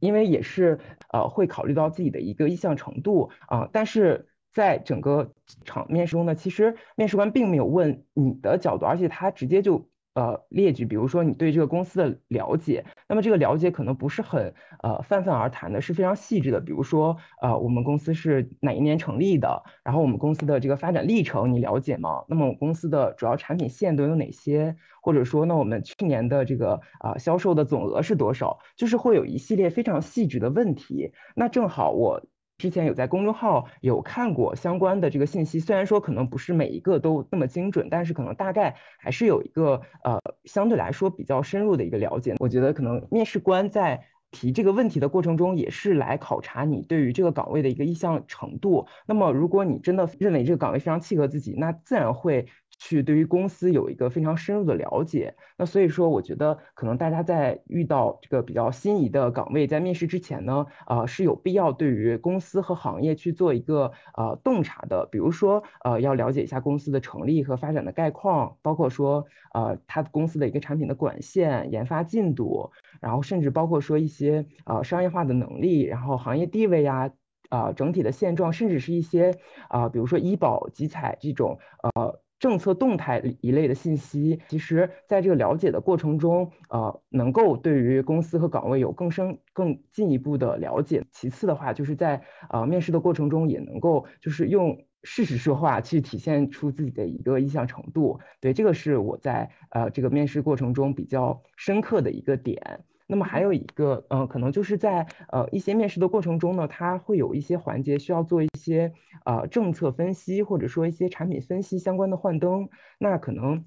[0.00, 0.78] 因为也是
[1.12, 9.86] 呃会考虑到自己的一个意向程度啊，但是在整个场面试中呢，其实面试官并没有问你的角度，而且他直接就。
[10.16, 16.58] 呃，列举，比如说你对这个公司的了解，那么这个了解可能不是很呃泛泛而谈的，是非常细致的。
[16.58, 19.62] 比如说，呃，我们公司是哪一年成立的？
[19.84, 22.24] 然后我们公司的这个发展历程你了解吗？
[22.28, 24.74] 那么我公司的主要产品线都有哪些？
[25.02, 28.58] 或者说，那我们去年的这个啊销售的总额是多少？
[28.74, 31.12] 就是会有一系列非常细致的问题。
[31.34, 32.24] 那正好我。
[32.58, 42.34] 之前有在公众号有看过相关的这个信息，虽然说可能不是每一个都那么精准，但是可能大概还是有一个呃相对来说比较深入的一个了解。
[42.38, 48.86] 我觉得可能面试官在提这个问题的过程中，也是来考察你对于这个岗位的一个意向程度。
[49.06, 52.46] 那么如果你真的认为这个岗位非常契合自己，那自然会。
[52.78, 77.10] 去对于公司有一个非常深入的了解，那所以说，我觉得可能大家在遇到这个比较心仪的岗位，在面试之前呢，呃是有必要对于公司和行业去做一个呃洞察的，比如说呃要了解一下公司的成立和发展的概况，包括说呃它公司的一个产品的管线、研发进度，然后甚至包括说一些呃商业化的能力，然后行业地位呀，
[77.48, 79.34] 啊整体的现状，甚至是一些
[79.70, 82.20] 啊比如说医保集采这种呃。
[82.38, 91.04] 政策动态一类的信息，其实在这个了解的过程中，呃，能够对于公司和岗位有更深、更进一步的了解。
[91.10, 98.20] 其次的话，就是在呃面试的过程中，也能够就是用事实说话，去体现出自己的一个意向程度。
[98.40, 102.84] 对，这个是我在呃这个面试过程中比较深刻的一个点。
[103.06, 108.92] 那么还有一个，嗯，可能就是在呃一些面试的过程中呢，它会有一些环节需要做一些
[109.24, 112.68] 呃政策分析，或者说一些产品分析相关的幻灯。
[112.98, 113.64] 那可能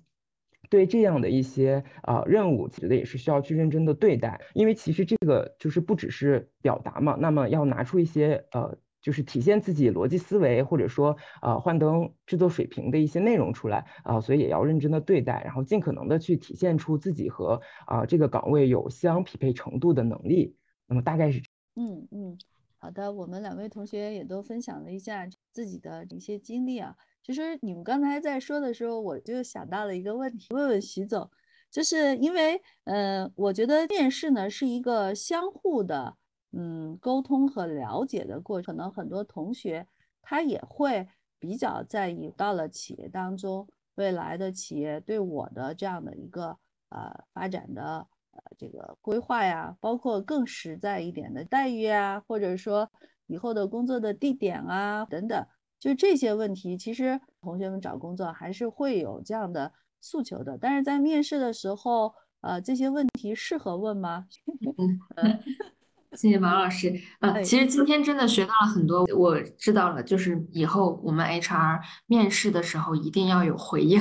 [0.70, 8.78] 对这样的一些呃任务，我觉得也是需要去认真的对待，因为其实这个就是不只是表达嘛，那么要拿出一些呃。
[9.02, 20.56] 就是体现自己逻辑思维，或者说呃幻灯制作水平的一些内容出来啊，所以也要认真的对待，然后尽可能的去体现出自己和啊这个岗位有相匹配程度的能力。
[20.86, 21.41] 那么大概是
[21.76, 22.38] 嗯嗯，
[22.78, 26.95] 好的，我们两位同学也都分享了一下自己的一些经历啊。
[27.24, 31.30] 其实你们刚才在说的时候，我就想到了一个问题，问问徐总，
[31.70, 36.18] 就是因为呃，我觉得面试呢是一个相互的。
[36.52, 39.88] 嗯，沟通和了解的过程，可能很多同学
[40.22, 46.58] 他也会比较在意到了企业当中未来的企业对我的这样的一个
[46.89, 52.89] 呃发展的呃这个规划呀，包括更实在一点的待遇啊，或者说
[53.28, 55.45] 以后的工作的地点啊等等，
[55.80, 59.72] 就这些问题，其实同学们找工作还是会有这样的
[60.02, 60.58] 诉求的。
[60.58, 64.28] 但是在面试的时候，呃，这些问题适合问吗？
[65.16, 65.43] 嗯。
[66.18, 66.93] 谢谢王老师。
[67.20, 73.99] 呃，其实今天真的学到了很多，我知道了，就是以后我们 HR 面试的时候一定要有回应。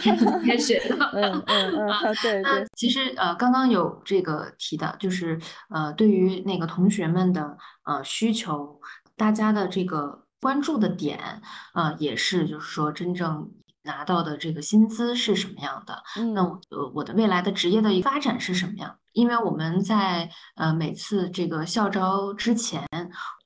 [0.00, 2.66] 今天学到，嗯嗯嗯，对对。
[2.76, 5.38] 其实呃，刚刚有这个提到，就是
[5.70, 8.80] 呃，对于那个同学们的呃需求，
[9.16, 11.42] 大家的这个关注的点，
[11.74, 13.50] 呃，也是就是说真正。
[13.82, 16.02] 拿到的这个薪资是什么样的？
[16.34, 18.94] 那我呃我的未来的职业的一发展是什么样？
[19.12, 22.82] 因为我们在呃每次这个校招之前。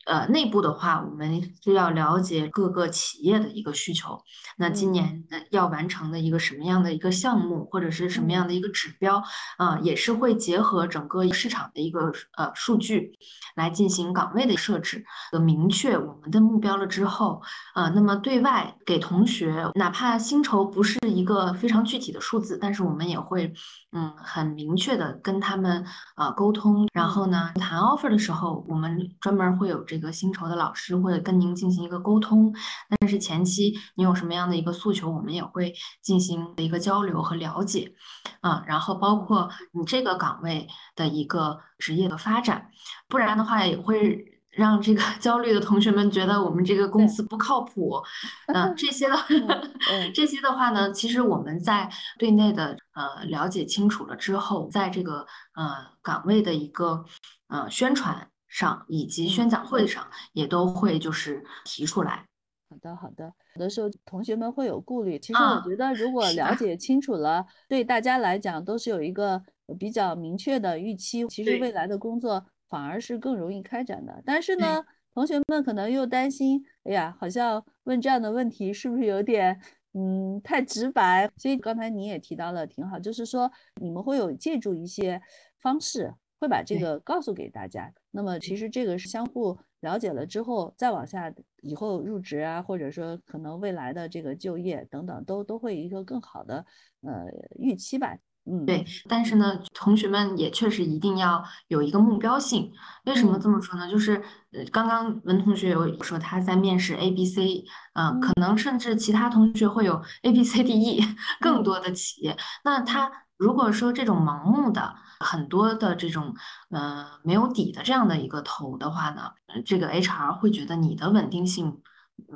[0.07, 4.21] 呃，内部的话，我们就要了解各个企业的一个需求。
[4.57, 9.23] 那今年要完成的一个什么样的一个项目，或者是什么样的一个指标
[9.57, 13.13] 啊，也是会结合整个市场的一个呃数据
[13.57, 15.05] 来进行岗位的设置。
[15.33, 17.43] 呃，明确我们的目标了之后，
[17.75, 23.53] 呃，那么对外给同学，哪怕薪酬不是一个非常具体的数字，但是我们也会。
[23.97, 25.87] 嗯，很明确的跟他们
[26.17, 32.53] 呃沟通，然后呢谈 offer 的时候，我们专门会有这个薪酬的老师会跟您进行一个沟通。
[33.01, 37.95] 但是前期你有什么样的一个诉求，我们也会进行一个交流和了解
[38.41, 38.63] 啊。
[38.67, 42.71] 然后包括你这个岗位的一个职业的发展，
[43.09, 44.31] 不然的话也会。
[44.57, 48.01] 让这个 焦虑的同学们觉得我们这个公司不靠谱，
[48.47, 49.17] 嗯，这些的，
[50.15, 51.91] 这些的话呢，其实我们在
[52.21, 55.27] 对内的呃了解清楚了之后，在这个
[55.57, 57.05] 呃岗位的一个
[57.49, 62.25] 呃宣传上以及宣讲会上，也都会就是提出来。
[62.71, 63.33] 好的，好的。
[63.57, 69.43] 有的时候同学们会有顾虑，其实我觉得如果了解清楚了，对大家来讲都是有一个
[69.79, 71.27] 比较明确的预期。
[71.27, 72.47] 其实未来的工作。
[72.67, 79.61] 反而是更容易开展的，但是呢，同学们可能又担心，哎呀，好像问这样的问题是不是有点，
[79.93, 81.31] 嗯，太直白？
[81.37, 85.23] 所以刚才你也提到了，挺好，就是说你们会有借助一些
[85.61, 87.93] 方式，会把这个告诉给大家。
[88.11, 91.33] 那么其实这个是相互了解了之后，再往下
[91.63, 96.65] 以后入职啊，或者说可能未来的这个就业等等，都都会一个更好的
[97.03, 97.27] 呃
[97.59, 98.17] 预期吧。
[98.47, 102.71] 嗯，对，但是呢，同学们也确实一定要有一个目标性。
[103.07, 103.91] 为什么这么说呢？
[103.91, 104.23] 就是
[104.53, 107.65] 呃，刚刚文同学有说他在面试 A、B、C，
[107.95, 111.01] 嗯，可能甚至其他同学会有 A、B、C、D、E
[111.41, 112.37] 更多的企业。
[112.65, 116.35] 那他如果说这种盲目的很多的这种
[116.71, 119.33] 呃没有底的这样的一个投的话呢，
[119.65, 121.81] 这个 HR 会觉得你的稳定性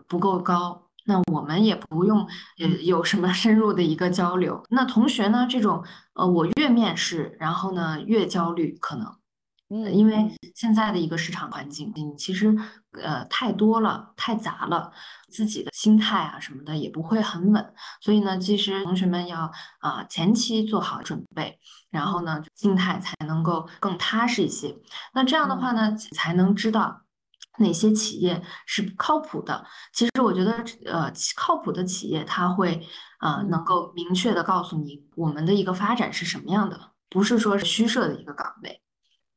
[0.09, 0.85] 不够高。
[1.07, 2.29] 那我们也不用
[2.59, 4.63] 呃有什么 深入的一个交流。
[4.69, 5.83] 那同学呢，这种
[6.15, 9.17] 呃我越面试，然后呢越焦虑，可能，
[9.71, 12.57] 嗯，因为现在的一个市场环境，你其实
[12.93, 14.91] 呃太多了，太杂了，
[15.31, 17.75] 自己的心态啊什么的也不会很稳。
[18.01, 19.51] 所以呢，其实同学们要
[19.81, 21.59] 啊前期做好准备，
[21.91, 24.77] 然后呢心态才能够更踏实一些。
[25.13, 27.03] 那这样的话呢，才能知道。
[27.61, 29.67] 哪些企业是靠谱的？
[29.93, 30.53] 其实我觉得，
[30.87, 32.81] 呃，靠谱的企业，它会
[33.19, 38.81] 啊，能够明确的告诉你我们的一个发展是什么样的，不是说是虚设的一个岗位。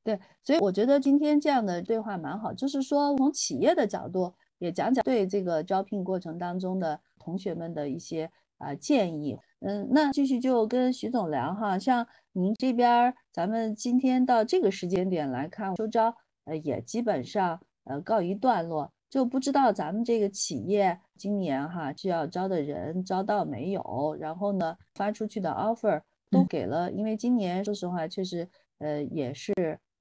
[0.04, 9.38] 对，所以我觉得今天这样的对话蛮好，就是说从企业的角度也讲讲对这个招聘过程当中的同学们的一些啊建议。
[9.60, 17.60] 嗯，那继续就跟徐总聊哈，像您这边，咱们今天到这个时间点来看，秋招，呃，也基本上。
[17.84, 26.00] 呃，告一段落，就不知道咱们这个企业今年哈需要招的人招到没有，然后呢发出去的 offer
[26.30, 28.48] 都给了，因为今年说实话确实
[28.78, 29.52] 呃也是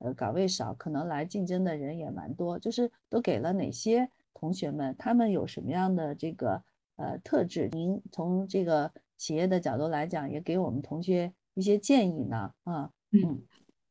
[0.00, 6.62] 呃岗位少，可能来竞争的人也蛮多，就是都给了哪些同学们，他们有什么样的这个
[6.96, 7.68] 呃特质？
[7.72, 12.52] 您从这个企业的角度来讲，也给我们同学一些建议呢？
[12.64, 13.42] 啊，嗯。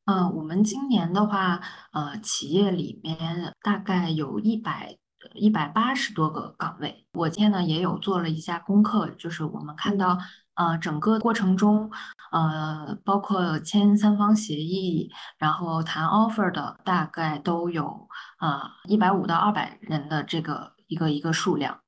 [0.05, 4.97] 呃，我们今年的话，呃，企业里面大概有一百
[5.35, 7.05] 一百八十多个岗位。
[7.13, 10.17] 我今天呢也有做了一下功课，就是我们看到，
[10.59, 11.89] 呃，整个过程中，
[12.31, 18.07] 呃，包括签三方协议，然后谈 offer 的，大概都有
[18.37, 21.79] 啊一百五到二百人的这个一个一个数量。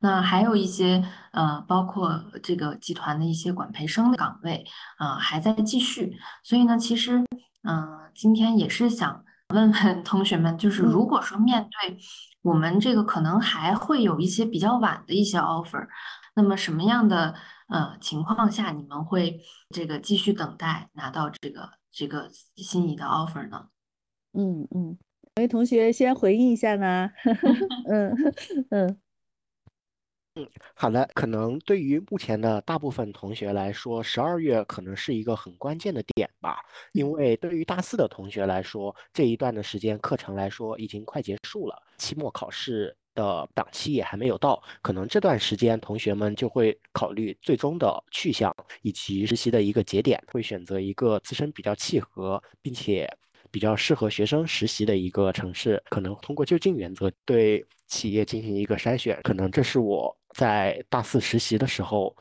[0.00, 4.64] 那还有一些，呃，包括这个集团的一些管培生的岗位，
[4.98, 6.18] 呃，还在继续。
[6.42, 7.22] 所以呢，其实。
[7.66, 11.96] 嗯，今天也是想问问同学们，就是如果说面对
[12.42, 15.86] 我们这个可能还会有一些比较晚的一些 offer，
[16.34, 17.34] 那么什么样的
[17.68, 19.40] 呃情况下你们会
[19.70, 23.68] 这个继续等待拿到这个这个心仪的 offer 呢？
[24.34, 24.98] 嗯嗯，
[25.36, 27.10] 哪位同学先回应一下呢？
[27.88, 28.12] 嗯
[28.70, 29.00] 嗯。
[30.36, 31.08] 嗯，好的。
[31.14, 36.58] 可能对于目前的大部分同学来说，十二月可能是一个很关键的点吧。
[36.92, 44.62] 因为对于大四的同学来说，这一段的时间课程来说已经快结束了，期末考试的档期也还没有到。
[44.82, 53.08] 可能这段时间同学们就会考虑最终的去向以及实习的一个节点，会选择一个自身比较契合并且
[53.50, 55.82] 比较适合学生实习的一个城市。
[55.90, 59.20] 可能通过就近原则对企业进行一个筛选。
[59.22, 60.16] 可能这是我。
[60.34, 62.12] 在大四实习的时候，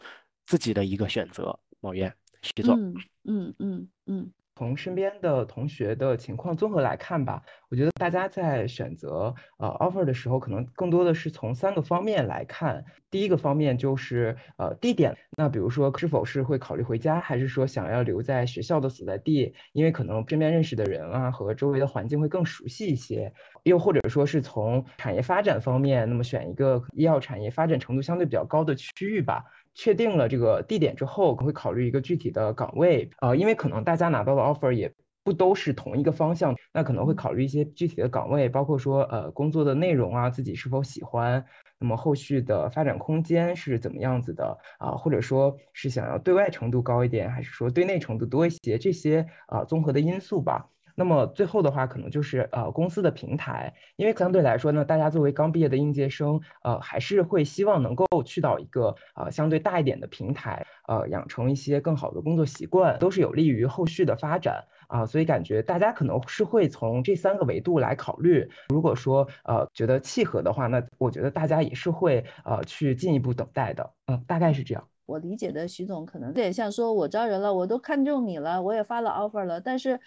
[0.45, 4.31] 自己的一个选择，毛渊，徐总，嗯嗯嗯嗯。
[4.55, 12.85] 从身边的同学的情况综合来看吧，我觉得大家在选择呃 offer 的时候，可能更多的是从三个方面来看。
[13.09, 23.33] 第一个方面就是呃地点，那比如说是否是会考虑回家，还是说想要留在学校的所在地，因为可能身边认识的人啊和周围的环境会更熟悉一些。
[23.63, 29.43] 又或者说是从产业发展方面，那么选一个医药产业发展程度相对比较高的区域吧。
[29.75, 34.93] 确定了这个地点之后，会考虑一个具体的岗位，呃，因为可能大家拿到的 offer 也
[35.23, 41.43] 不都是同一个方向，那可能会考虑一些具体的岗位，包括说呃工作的内容啊，自己是否喜欢，
[41.79, 50.72] 那么后续的发展空间是怎么样子的啊，或者说是想要对外程度高一点，还是说对内程度多一些，这些啊综合的因素吧。
[50.95, 65.05] 那么最后的话，可能就是呃公司的平台，因为相对来说呢，大家作为刚毕业的应届生，呃还是会希望能够去到一个呃相对大一点的平台，呃养成一些更好的工作习惯，都是有利于后续的发展啊。
[65.05, 68.49] 所以感觉大家可能是会从这三个维度来考虑。
[68.69, 73.89] 如果说呃觉得契合的话，那我觉得大家也是会呃去进一步等待的。
[74.07, 74.87] 嗯，大概是这样。
[75.05, 79.99] 我理解的徐总可能有点像说，我招人了，我都看中你了，我也发了 offer 了，但是。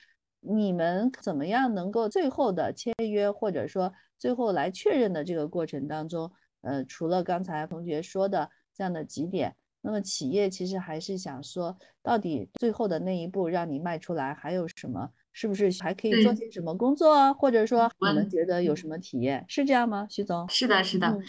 [0.48, 6.30] 你们怎么样能够最后的签约，或者说最后来确认的这个过程当中，
[6.62, 15.10] 呃，除了刚才同学说的这样的几点，那么企业其实还是想说，到底最后的那一步让你迈出来还有什么？
[15.32, 17.34] 是不是还可以做些什么工作啊？
[17.34, 19.44] 或者说你们觉得有什么体验？
[19.48, 20.48] 是这样吗，徐总？
[20.48, 21.20] 是的，是的。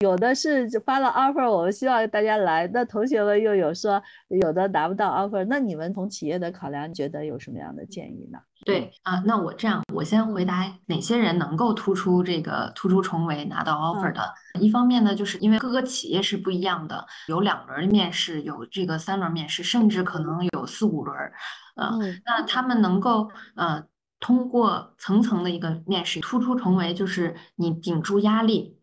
[0.00, 2.66] 有的是发了 offer，我们希望大家来。
[2.66, 8.38] 那同学们又有说有的拿不到 offer，那你们从企业的考量，觉得有什么样的建议呢？
[8.66, 14.20] 对啊，那我这样，我先回答哪些人能够突出这个突出重围拿到 offer 的。
[14.60, 21.16] 一方面呢，就是因为各个企业是不一样的，有两轮面试，有这个三轮面试，甚至可能有四五轮。
[21.76, 23.82] 嗯，那他们能够呃
[24.20, 28.75] 通过层层的一个面试，突出重围，就是你顶住压力。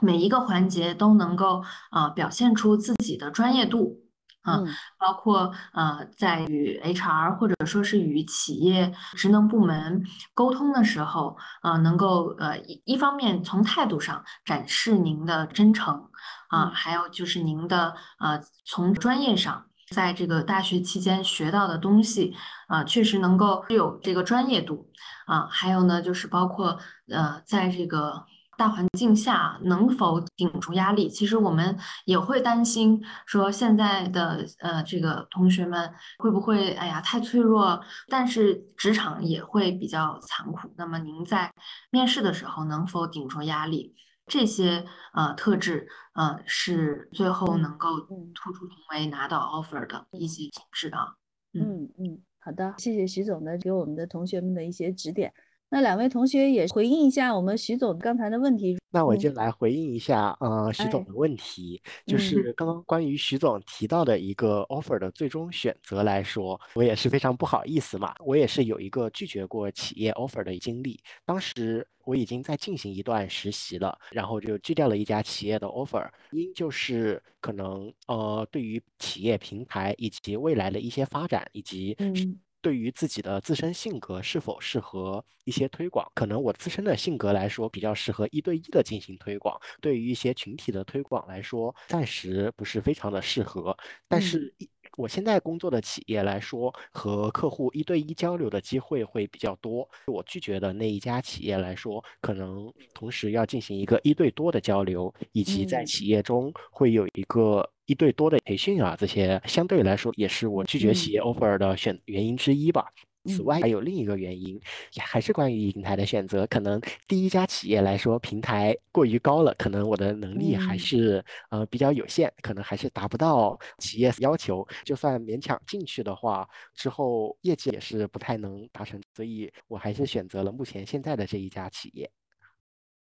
[0.00, 4.00] 每一个环节都能够啊表现出自己的专业度
[4.42, 4.60] 啊，
[4.98, 16.10] 包括呃在与 HR 或者说是与企业职能部门沟通的时候，呃能够呃一一方面从态度上展示您的真诚
[16.48, 22.34] 啊，还有就是您的呃从专业上，在这个大学期间学到的东西
[22.68, 24.90] 啊，确实能够有这个专业度
[25.24, 26.78] 啊，还有呢就是包括
[27.08, 28.26] 呃在这个。
[28.56, 31.08] 大环境下能否顶住压力？
[31.08, 37.80] 其实我们也会担心，说现在的呃这个同学们会不会哎呀太脆弱？
[38.08, 40.72] 但是职场也会比较残酷。
[40.76, 41.52] 那么您在
[41.90, 43.94] 面试的时候能否顶住压力？
[44.26, 51.14] 这些呃特质呃是最后能够突出重围拿到 offer 的一些品质啊。
[51.52, 55.32] 嗯嗯，好的，谢谢徐总的给我们的同学们的一些指点。
[55.74, 58.78] 那两位同学也回应一下我们徐总刚才的问题。
[58.92, 70.96] 那我就来回应一下，呃，徐总哎的问题，就嗯是刚刚关于徐总提到的一个 offer 的最终选择来说，我也是非常不好意思嘛，我也是有一个拒绝过企业 offer 的经历。
[71.26, 93.76] 当时我已经在进行一段实习了，然后就拒掉了一家企业的 offer，因就是可能呃，对于企业平台以及未来的一些发展以及嗯对于自己的自身性格是否适合一些推广，可能我自身的性格来说比较适合一对一的进行推广，对于一些群体的推广来说，暂时不是非常的适合。
[94.08, 99.86] 但嗯是一我现在工作的企业来说，和客户一对一交流的机会会比较多。
[100.06, 112.86] 我拒绝的那一家企业来说，可能同时要进行一个一对多的交流，以及在嗯企业中会有一个一对多的培训啊，这些相对来说也是我拒绝企业 offer 的选原因之一吧。
[113.26, 114.60] 此嗯外，还有另一个原因，
[114.92, 116.46] 也还是关于平台的选择。
[116.46, 116.78] 可能
[117.08, 124.66] 第一家企业来说，平台过于高了，可能我的能力还嗯是呃比较有限，可能还是达不到企业要求。
[124.84, 132.10] 就算勉强进去的话，之后业绩也是不太能达成，所以我还是选择了目前现在的这一家企业。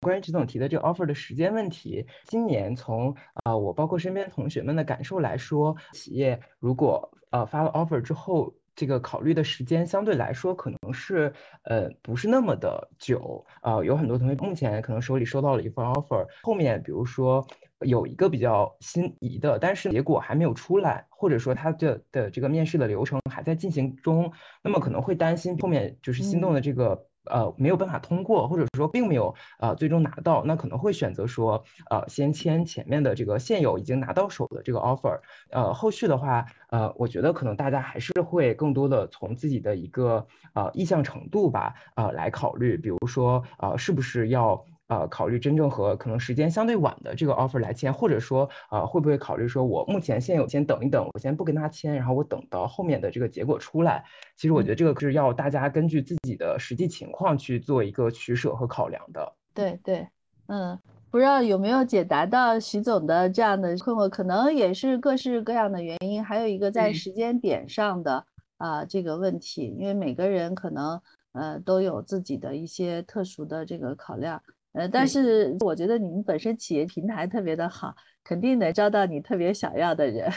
[0.03, 3.13] 关于徐总提的这个 offer 的时间问题，今年从
[3.45, 11.33] 啊、呃我包括身边同学们的感受来说，企业如果呃发了 offer 之后，这个考虑的时间相对来说可能是
[11.63, 17.47] 呃不是那么的久啊、呃有很多同学目前可能手里收到了一份 offer，后面比如说
[17.87, 24.33] 有一个比较心仪的，但是结果还没有出来，或者说他的的这个面试的流程还在进行中，
[24.65, 27.07] 那么可能会担心后面就是心动的这个。
[27.25, 35.21] 呃，没有办法通过，或者说并没有呃最终拿到，那可能会选择说呃先签前面的这个现有已经拿到手的这个 offer，
[35.51, 44.65] 呃后续的话，呃我觉得可能大家还是会更多的从自己的一个呃意向程度吧，呃来考虑，比如说呃是不是要。
[44.93, 54.05] 呃，考虑真正和可能时间相对晚的这个 offer 来签，或者说，呃，会不会考虑说，我目前现有先等一等，我先不跟他签，然后我等到后面的这个结果出来。
[54.37, 59.33] 其实我觉得这个是要大家根据自己的实际情况去做一个取舍和考量的。
[59.55, 60.07] 对对，
[60.49, 60.79] 嗯，
[61.11, 68.27] 不知道有没有解答到徐总的这样的困惑，可能也是各式各样的原因，还有一个在嗯时间点上的
[68.59, 71.01] 啊、这个问题，因为每个人可能
[71.33, 74.41] 呃都有自己的一些特殊的这个考量，
[74.73, 77.95] 呃，但是我觉得你们本身企业平台特别的好，
[78.25, 80.31] 肯定能招到你特别想要的人。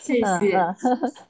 [0.00, 0.74] 谢谢， 嗯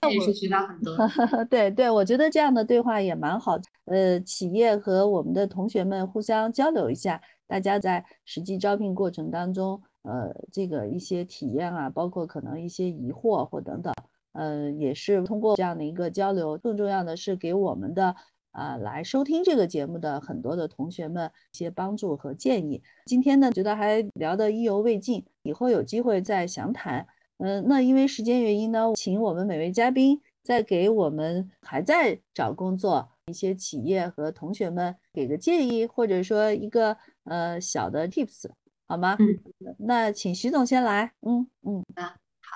[0.02, 0.96] 嗯也是学到很多。
[1.50, 3.58] 对对，我觉得这样的对话也蛮好。
[3.86, 13.92] 呃，企业和我们的同学们互相交流一下，大家在实际招聘过程当中，呃，这个一些体验啊，包括可能一些疑惑或等等，
[14.34, 16.56] 呃，也是通过这样的一个交流。
[16.58, 18.14] 更重要的是给我们的
[18.56, 22.82] 啊、来收听这个节目的很多的同学们一些帮助和建议。
[23.04, 27.06] 今天呢，觉得还聊得意犹未尽，以后有机会再详谈。
[27.36, 38.48] 嗯，那因为时间原因呢，请我们每位嘉宾再给我们还在找工作一些企业和同学们给个建议，或者说一个呃小的 tips，
[38.88, 39.18] 好吗？
[39.20, 41.12] 嗯，那请徐总先来。
[41.20, 41.84] 嗯嗯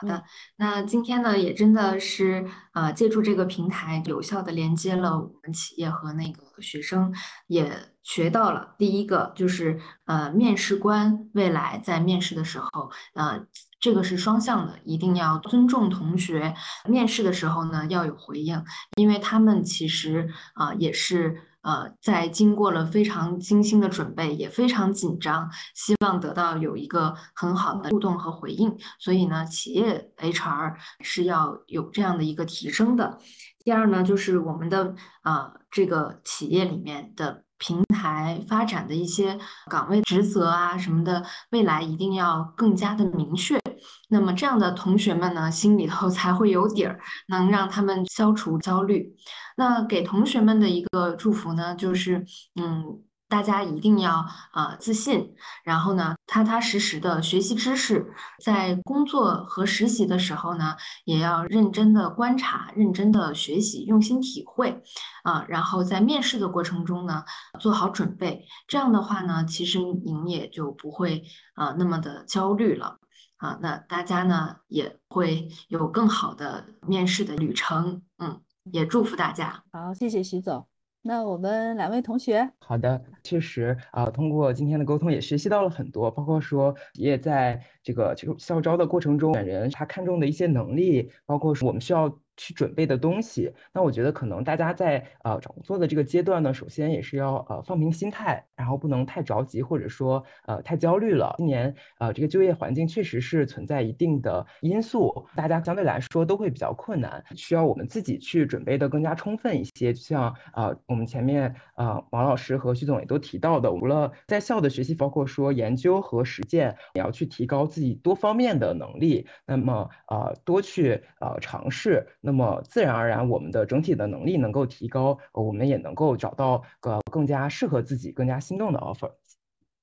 [0.00, 0.24] 好的，
[0.56, 7.14] 那今天呢，也真的是呃，借助这个平台，有效的连接了我们企业和那个学生，
[7.48, 7.70] 也
[8.02, 13.44] 学到了第一个就是呃，面试官未来在面试的时候，呃，
[13.78, 16.54] 这个是双向的，一定要尊重同学。
[16.88, 18.64] 面试的时候呢，要有回应，
[18.96, 28.76] 因为他们其实啊、呃也是呃在经过了非常精心的准备，也非常紧张，希望得到有一个很好的互动和回应。
[28.98, 33.18] 所以呢，企业 HR 是要有这样的一个提升的。
[33.64, 39.38] 第二呢，就是我们的啊、呃这个企业里面的平台发展的一些
[39.68, 43.60] 岗位职责啊什么的，未来一定要更加的明确。
[44.08, 49.14] 那么这样的同学们呢，心里头才会有底儿，能让他们消除焦虑。
[49.56, 52.24] 那给同学们的一个祝福呢，就是
[52.60, 54.12] 嗯，大家一定要
[54.52, 58.12] 啊、呃自信，然后呢，踏踏实实的学习知识，
[58.42, 64.82] 在工作和实习的时候呢，也要认真的观察，认真的学习，用心体会
[65.22, 67.22] 啊、然后在面试的过程中呢，
[67.60, 68.46] 做好准备。
[68.66, 71.22] 这样的话呢，其实您也就不会
[71.54, 72.96] 啊、那么的焦虑了。
[73.40, 78.38] 啊，那大家呢也会有更好的面试的旅程，嗯，
[78.70, 79.64] 也祝福大家。
[79.72, 80.66] 好，谢谢徐总。
[81.02, 92.18] 那我们两位同学，好的，确实啊、通过今天的沟通也学习到了很多，包括说企业在这个就校招的过程中，选人他看重的一些能力，包括说我们需要。
[92.40, 101.34] 去准备的东西，那我觉得可能大家在呃找工作的这个阶段呢，首先也是要呃放平心态，然后不能太着急或者说呃太焦虑了。
[101.36, 109.92] 今年呃这个就业环境确实是存在一定的因素，大家相对来说都会比较困难，需要我们自己去准备的更加充分一些。
[109.92, 119.26] 就像呃我们前面呃王老师和徐总也都提到的，除了在校的学习，包括说研究和实践，也要去提高自己多方面的能力。
[119.44, 122.06] 那么呃多去呃尝试。
[122.22, 129.12] 那么自然而然，我们的整体的能力能够提高，我们也能够找到个更加适合自己、更加心动的 offer。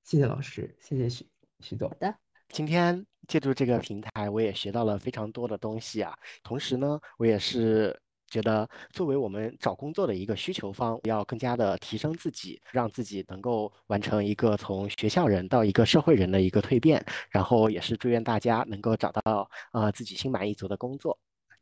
[0.04, 1.26] 谢谢老师，谢谢徐
[1.60, 1.88] 徐总。
[1.88, 2.14] 好的，
[2.48, 6.16] 今天借助这个平台，我也学到了非常多的东西啊。
[6.42, 7.94] 同时呢，我也是
[8.26, 17.04] 觉得，作为我们找工作的一个需求方，要更加的提升自己，让自己能够完成一个从学校人到一个社会人的一个蜕变。
[17.30, 21.18] 然后也是祝愿大家能够找到呃自己心满意足的工作。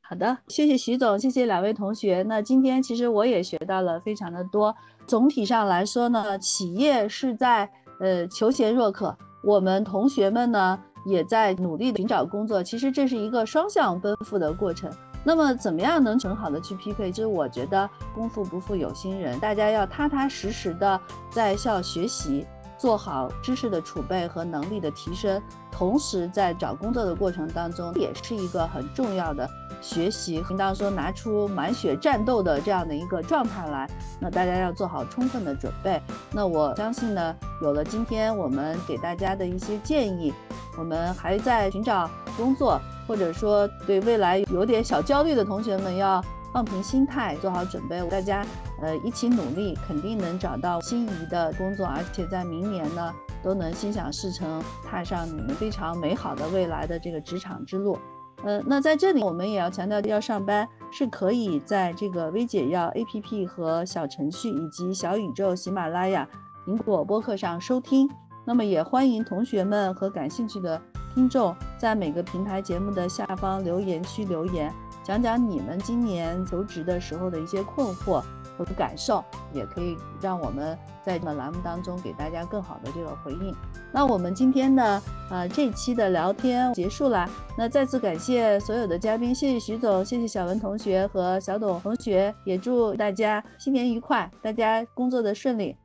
[0.09, 2.25] 好的，谢谢徐总，谢谢两位同学。
[2.29, 4.73] 那今天其实我也学到了非常的多。
[5.05, 12.63] 总体上来说呢，企业是在呃求贤若渴，我们同学们呢也在努力寻找工作。
[12.63, 14.89] 其实这是一个双向奔赴的过程。
[15.25, 17.11] 那么怎么样能很好的去匹配？
[17.11, 21.01] 就是我觉得功夫不负有心人，大家要踏踏实实的
[21.31, 22.47] 在校学习。
[22.79, 25.41] 做好知识的储备和能力的提升，
[25.73, 29.49] 同时在找工作的过程当中，也是一个很重要的
[29.81, 30.45] 学习。
[30.51, 33.89] 应当说拿出满血战斗的这样的一个状态来，
[34.20, 36.01] 那大家要做好充分的准备。
[36.33, 40.33] 那我相信呢，有了今天我们给大家的一些建议，
[40.79, 46.22] 我们还在寻找工作，或者说对未来有点小焦虑的同学们要。
[46.53, 48.43] 放平心态，做好准备，大家
[48.81, 53.12] 呃一起努力，肯定能找到心仪的工作，而且在明年呢
[53.43, 57.99] 都能心想事成，踏上你们非常美好的未来的这个职场之路。
[58.45, 66.28] 呃，那在这里我们也要强调，要上班是可以在这个微解药 APP 和小程序以及小宇宙、喜马拉雅、
[66.66, 68.09] 苹果播客上收听。
[68.45, 70.80] 那么也欢迎同学们和感兴趣的
[71.12, 74.72] 听众在每个平台节目的下方留言区留言。
[75.03, 78.22] 讲讲你们今年求职的时候的一些困惑
[78.57, 83.55] 和感受，也可以让我们在这个栏目当中给大家更好的这个回应。
[83.93, 95.76] 那我们今天呢呃这期的聊天结束了，那再次感谢所有的嘉宾，谢谢徐总，谢谢小文同学和小董同学，也祝大家新年愉快，大家工作的顺利。